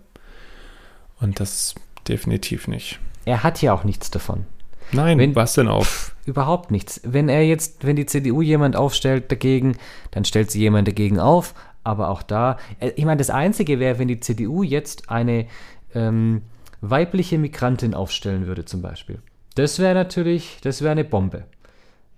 Und 1.21 1.41
das 1.41 1.75
definitiv 2.09 2.69
nicht. 2.69 2.99
Er 3.25 3.43
hat 3.43 3.63
ja 3.63 3.73
auch 3.73 3.85
nichts 3.85 4.11
davon. 4.11 4.47
Nein, 4.93 5.19
wenn, 5.19 5.35
was 5.35 5.55
denn 5.55 5.69
auch? 5.69 5.87
Überhaupt 6.27 6.71
nichts. 6.71 7.01
Wenn 7.05 7.29
er 7.29 7.45
jetzt, 7.45 7.87
wenn 7.87 7.97
die 7.97 8.07
CDU 8.07 8.43
jemand 8.43 8.77
aufstellt 8.77 9.31
dagegen, 9.31 9.77
dann 10.11 10.25
stellt 10.25 10.51
sie 10.51 10.61
jemand 10.61 10.89
dagegen 10.89 11.19
auf. 11.19 11.55
Aber 11.83 12.09
auch 12.09 12.23
da, 12.23 12.59
äh, 12.81 12.91
ich 12.97 13.05
meine, 13.05 13.19
das 13.19 13.31
Einzige 13.31 13.79
wäre, 13.79 13.99
wenn 13.99 14.09
die 14.09 14.21
CDU 14.21 14.63
jetzt 14.63 15.11
eine 15.11 15.47
ähm, 15.95 16.43
weibliche 16.81 17.39
Migrantin 17.39 17.95
aufstellen 17.95 18.47
würde, 18.47 18.65
zum 18.65 18.83
Beispiel. 18.83 19.21
Das 19.55 19.79
wäre 19.79 19.95
natürlich, 19.95 20.59
das 20.63 20.83
wäre 20.83 20.93
eine 20.93 21.05
Bombe. 21.05 21.45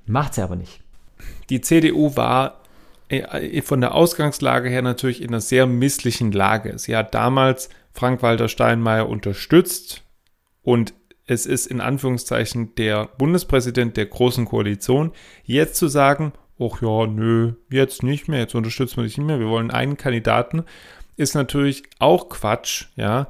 Macht 0.06 0.34
sie 0.34 0.42
aber 0.42 0.56
nicht. 0.56 0.80
Die 1.50 1.60
CDU 1.60 2.16
war 2.16 2.60
äh, 3.08 3.62
von 3.62 3.80
der 3.80 3.94
Ausgangslage 3.94 4.68
her 4.68 4.82
natürlich 4.82 5.22
in 5.22 5.28
einer 5.28 5.40
sehr 5.40 5.66
misslichen 5.66 6.32
Lage. 6.32 6.78
Sie 6.78 6.96
hat 6.96 7.14
damals 7.14 7.68
Frank-Walter 7.92 8.48
Steinmeier 8.48 9.08
unterstützt 9.08 10.02
und 10.62 10.94
es 11.26 11.46
ist 11.46 11.66
in 11.66 11.80
Anführungszeichen 11.80 12.74
der 12.76 13.06
Bundespräsident 13.18 13.96
der 13.96 14.06
Großen 14.06 14.44
Koalition, 14.44 15.12
jetzt 15.44 15.76
zu 15.76 15.88
sagen, 15.88 16.32
ach 16.58 16.80
ja, 16.82 17.06
nö, 17.06 17.54
jetzt 17.70 18.02
nicht 18.02 18.28
mehr, 18.28 18.40
jetzt 18.40 18.54
unterstützen 18.54 18.98
wir 18.98 19.04
dich 19.04 19.18
nicht 19.18 19.26
mehr, 19.26 19.40
wir 19.40 19.48
wollen 19.48 19.70
einen 19.70 19.96
Kandidaten, 19.96 20.64
ist 21.16 21.34
natürlich 21.34 21.84
auch 21.98 22.28
Quatsch, 22.28 22.86
ja. 22.96 23.28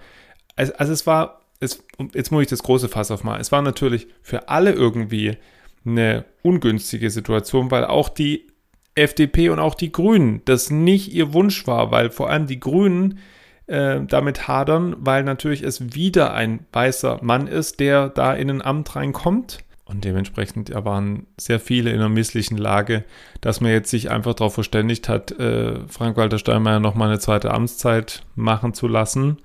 Also, 0.56 0.72
also 0.74 0.92
es 0.92 1.06
war, 1.06 1.42
es, 1.60 1.84
jetzt 2.12 2.32
muss 2.32 2.42
ich 2.42 2.48
das 2.48 2.62
große 2.62 2.88
Fass 2.88 3.10
aufmachen, 3.10 3.40
es 3.40 3.52
war 3.52 3.62
natürlich 3.62 4.08
für 4.22 4.48
alle 4.48 4.72
irgendwie 4.72 5.36
eine 5.84 6.24
ungünstige 6.42 7.10
Situation, 7.10 7.70
weil 7.70 7.84
auch 7.84 8.08
die 8.08 8.48
FDP 8.96 9.50
und 9.50 9.60
auch 9.60 9.74
die 9.74 9.92
Grünen 9.92 10.42
das 10.46 10.70
nicht 10.70 11.12
ihr 11.12 11.32
Wunsch 11.32 11.66
war, 11.66 11.90
weil 11.92 12.10
vor 12.10 12.30
allem 12.30 12.46
die 12.46 12.58
Grünen 12.58 13.18
äh, 13.66 14.00
damit 14.06 14.48
hadern, 14.48 14.96
weil 14.98 15.22
natürlich 15.22 15.62
es 15.62 15.94
wieder 15.94 16.34
ein 16.34 16.66
weißer 16.72 17.18
Mann 17.22 17.46
ist, 17.46 17.78
der 17.80 18.08
da 18.08 18.34
in 18.34 18.50
ein 18.50 18.62
Amt 18.62 18.96
reinkommt. 18.96 19.58
Und 19.84 20.04
dementsprechend 20.04 20.74
waren 20.74 21.26
sehr 21.36 21.60
viele 21.60 21.90
in 21.90 21.96
einer 21.96 22.08
misslichen 22.08 22.56
Lage, 22.56 23.04
dass 23.40 23.60
man 23.60 23.70
jetzt 23.70 23.90
sich 23.90 24.10
einfach 24.10 24.34
darauf 24.34 24.54
verständigt 24.54 25.08
hat, 25.08 25.30
äh, 25.38 25.78
Frank-Walter 25.86 26.38
Steinmeier 26.38 26.80
nochmal 26.80 27.08
eine 27.08 27.20
zweite 27.20 27.52
Amtszeit 27.52 28.24
machen 28.34 28.74
zu 28.74 28.88
lassen. 28.88 29.38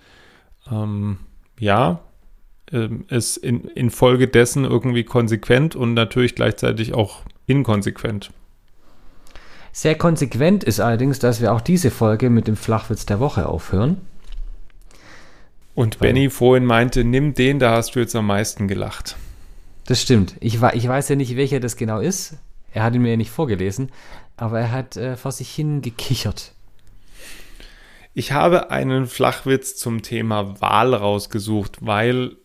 Ähm, 0.69 1.19
ja, 1.59 2.01
äh, 2.71 2.89
ist 3.09 3.37
in, 3.37 3.65
infolgedessen 3.65 4.65
irgendwie 4.65 5.03
konsequent 5.03 5.75
und 5.75 5.93
natürlich 5.93 6.35
gleichzeitig 6.35 6.93
auch 6.93 7.21
inkonsequent. 7.47 8.31
Sehr 9.71 9.95
konsequent 9.95 10.63
ist 10.63 10.79
allerdings, 10.79 11.19
dass 11.19 11.41
wir 11.41 11.53
auch 11.53 11.61
diese 11.61 11.91
Folge 11.91 12.29
mit 12.29 12.47
dem 12.47 12.57
Flachwitz 12.57 13.05
der 13.05 13.19
Woche 13.19 13.47
aufhören. 13.47 13.97
Und 15.73 15.99
Benny 15.99 16.29
vorhin 16.29 16.65
meinte, 16.65 17.05
nimm 17.05 17.33
den, 17.33 17.59
da 17.59 17.71
hast 17.71 17.95
du 17.95 17.99
jetzt 17.99 18.15
am 18.15 18.27
meisten 18.27 18.67
gelacht. 18.67 19.15
Das 19.85 20.01
stimmt. 20.01 20.35
Ich, 20.41 20.61
ich 20.61 20.87
weiß 20.87 21.09
ja 21.09 21.15
nicht, 21.15 21.37
welcher 21.37 21.59
das 21.59 21.77
genau 21.77 21.99
ist. 21.99 22.35
Er 22.73 22.83
hat 22.83 22.93
ihn 22.93 23.01
mir 23.01 23.11
ja 23.11 23.17
nicht 23.17 23.31
vorgelesen, 23.31 23.89
aber 24.37 24.59
er 24.59 24.71
hat 24.71 24.97
äh, 24.97 25.15
vor 25.15 25.31
sich 25.31 25.49
hin 25.49 25.81
gekichert. 25.81 26.53
Ich 28.13 28.33
habe 28.33 28.71
einen 28.71 29.07
Flachwitz 29.07 29.77
zum 29.77 30.01
Thema 30.01 30.59
Wahl 30.59 30.93
rausgesucht, 30.93 31.77
weil 31.81 32.35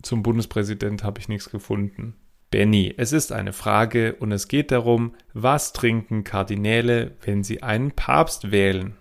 zum 0.00 0.22
Bundespräsident 0.22 1.02
habe 1.02 1.18
ich 1.20 1.28
nichts 1.28 1.50
gefunden. 1.50 2.14
Benny, 2.50 2.94
es 2.96 3.12
ist 3.12 3.32
eine 3.32 3.52
Frage 3.52 4.14
und 4.14 4.30
es 4.30 4.48
geht 4.48 4.70
darum, 4.70 5.14
was 5.34 5.72
trinken 5.72 6.22
Kardinäle, 6.24 7.16
wenn 7.22 7.42
sie 7.42 7.62
einen 7.62 7.90
Papst 7.90 8.52
wählen? 8.52 8.94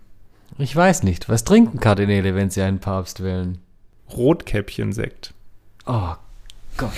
Ich 0.57 0.75
weiß 0.75 1.03
nicht. 1.03 1.29
Was 1.29 1.43
trinken 1.43 1.79
Kardinäle, 1.79 2.33
wenn 2.33 2.49
sie 2.49 2.63
einen 2.63 2.79
Papst 2.79 3.23
wählen? 3.23 3.59
Rotkäppchensekt. 4.09 5.33
Oh 5.85 6.15
Gott. 6.77 6.93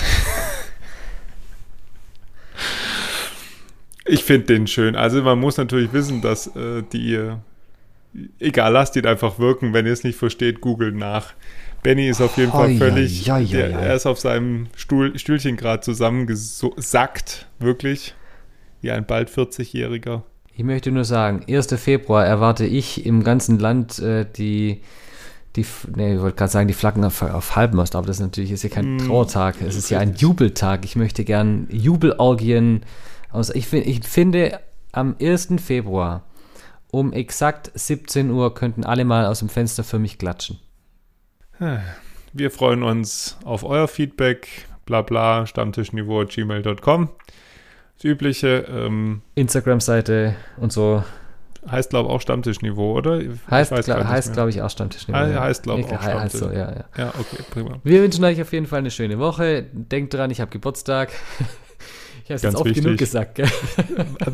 Ich 4.05 4.23
finde 4.23 4.47
den 4.47 4.65
schön. 4.65 4.95
Also 4.95 5.21
man 5.21 5.39
muss 5.39 5.58
natürlich 5.58 5.93
wissen, 5.93 6.21
dass 6.21 6.47
äh, 6.55 6.82
die, 6.82 7.13
äh, 7.13 7.36
egal, 8.39 8.73
lasst 8.73 8.95
ihn 8.95 9.05
einfach 9.05 9.39
wirken. 9.39 9.73
Wenn 9.73 9.85
ihr 9.85 9.93
es 9.93 10.03
nicht 10.03 10.17
versteht, 10.17 10.61
googelt 10.61 10.95
nach. 10.95 11.33
Benny 11.83 12.09
ist 12.09 12.21
auf 12.21 12.37
jeden 12.37 12.51
Fall 12.51 12.75
völlig, 12.75 13.25
ja, 13.25 13.37
ja, 13.37 13.59
ja, 13.59 13.67
der, 13.67 13.79
er 13.79 13.95
ist 13.95 14.05
auf 14.05 14.19
seinem 14.19 14.67
Stuhl, 14.75 15.17
Stühlchen 15.17 15.55
gerade 15.55 15.81
zusammengesackt, 15.81 17.47
wirklich, 17.59 18.15
wie 18.81 18.91
ein 18.91 19.05
bald 19.05 19.29
40-Jähriger. 19.29 20.23
Ich 20.53 20.63
möchte 20.65 20.91
nur 20.91 21.05
sagen, 21.05 21.45
1. 21.49 21.67
Februar 21.75 22.25
erwarte 22.25 22.65
ich 22.65 23.05
im 23.05 23.23
ganzen 23.23 23.59
Land 23.59 23.99
äh, 23.99 24.25
die, 24.25 24.81
die, 25.55 25.65
nee, 25.95 26.15
ich 26.15 26.21
wollte 26.21 26.35
gerade 26.35 26.51
sagen, 26.51 26.67
die 26.67 26.73
Flaggen 26.73 27.05
auf, 27.05 27.21
auf 27.21 27.55
Halbmast, 27.55 27.95
aber 27.95 28.07
das 28.07 28.17
ist 28.17 28.23
natürlich 28.23 28.51
ist 28.51 28.63
ja 28.63 28.69
kein 28.69 28.95
mm, 28.95 29.07
Trauertag, 29.07 29.61
es 29.65 29.77
ist 29.77 29.89
ja 29.89 29.99
ein 29.99 30.15
Jubeltag. 30.15 30.83
Ich 30.83 30.97
möchte 30.97 31.23
gern 31.23 31.67
Jubelorgien 31.71 32.81
aus. 33.31 33.51
Ich, 33.51 33.71
ich 33.71 34.05
finde, 34.05 34.59
am 34.91 35.15
1. 35.21 35.53
Februar 35.63 36.23
um 36.91 37.13
exakt 37.13 37.71
17 37.73 38.32
Uhr 38.32 38.54
könnten 38.54 38.84
alle 38.84 39.06
mal 39.06 39.25
aus 39.25 39.39
dem 39.39 39.49
Fenster 39.49 39.84
für 39.84 39.99
mich 39.99 40.17
klatschen. 40.17 40.60
Wir 42.34 42.52
freuen 42.52 42.84
uns 42.84 43.38
auf 43.43 43.63
euer 43.63 43.88
Feedback, 43.88 44.67
bla 44.86 45.02
bla, 45.02 45.45
stammtischniveau 45.45 46.25
gmail.com. 46.25 47.10
Das 47.95 48.06
übliche. 48.06 48.65
Ähm, 48.69 49.21
Instagram-Seite 49.36 50.36
und 50.58 50.71
so. 50.71 51.04
Heißt, 51.69 51.89
glaube 51.89 52.08
ich, 52.08 52.15
auch 52.15 52.21
Stammtischniveau, 52.21 52.97
oder? 52.97 53.21
Heißt, 53.52 53.73
gl 53.73 54.08
heißt 54.08 54.34
glaube 54.34 54.49
ich, 54.49 54.62
auch 54.62 54.69
Stammtischniveau. 54.69 55.19
Ah, 55.19 55.41
heißt, 55.41 55.63
glaube 55.63 55.82
ich, 55.82 55.88
auch 55.88 56.02
Stammtischniveau. 56.02 56.19
Heißt 56.21 56.38
so, 56.38 56.52
ja, 56.52 56.71
ja. 56.71 56.86
ja, 56.97 57.13
okay, 57.19 57.43
prima. 57.52 57.80
Wir 57.84 58.02
wünschen 58.02 58.23
euch 58.23 58.41
auf 58.41 58.54
jeden 58.54 58.65
Fall 58.65 58.80
eine 58.80 58.91
schöne 58.91 59.19
Woche. 59.19 59.65
Denkt 59.73 60.13
dran, 60.13 60.32
ich 60.32 60.39
habe 60.39 60.52
Geburtstag. 60.52 61.10
Ich 62.29 62.33
habe 62.33 62.37
es 62.37 62.43
jetzt 62.43 62.55
oft 62.57 62.65
wichtig. 62.65 62.83
genug 62.83 62.97
gesagt, 62.99 63.35
gell? 63.35 63.47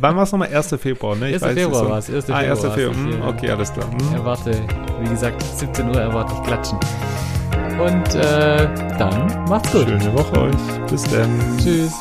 Wann 0.01 0.17
war 0.17 0.23
es 0.23 0.31
nochmal? 0.33 0.53
1. 0.53 0.75
Februar, 0.81 1.15
ne? 1.15 1.29
Ich 1.29 1.35
1. 1.35 1.43
Weiß, 1.43 1.53
Februar 1.53 1.83
so. 1.83 1.89
war 1.89 1.97
es. 1.99 2.09
1. 2.09 2.29
Ah, 2.29 2.35
1. 2.35 2.59
Februar. 2.59 2.93
Hm, 2.93 3.21
okay, 3.21 3.49
alles 3.51 3.71
klar. 3.71 3.89
Hm. 3.89 4.15
Erwarte, 4.15 4.51
wie 4.99 5.09
gesagt, 5.09 5.41
17 5.41 5.87
Uhr 5.87 6.01
erwarte 6.01 6.33
ich 6.33 6.43
Klatschen. 6.43 6.77
Und 7.79 8.15
äh, 8.15 8.67
dann 8.99 9.45
macht's 9.47 9.71
gut. 9.71 9.87
Schöne 9.87 10.13
Woche 10.13 10.41
euch. 10.41 10.89
Bis 10.89 11.03
dann. 11.03 11.57
Tschüss. 11.57 11.93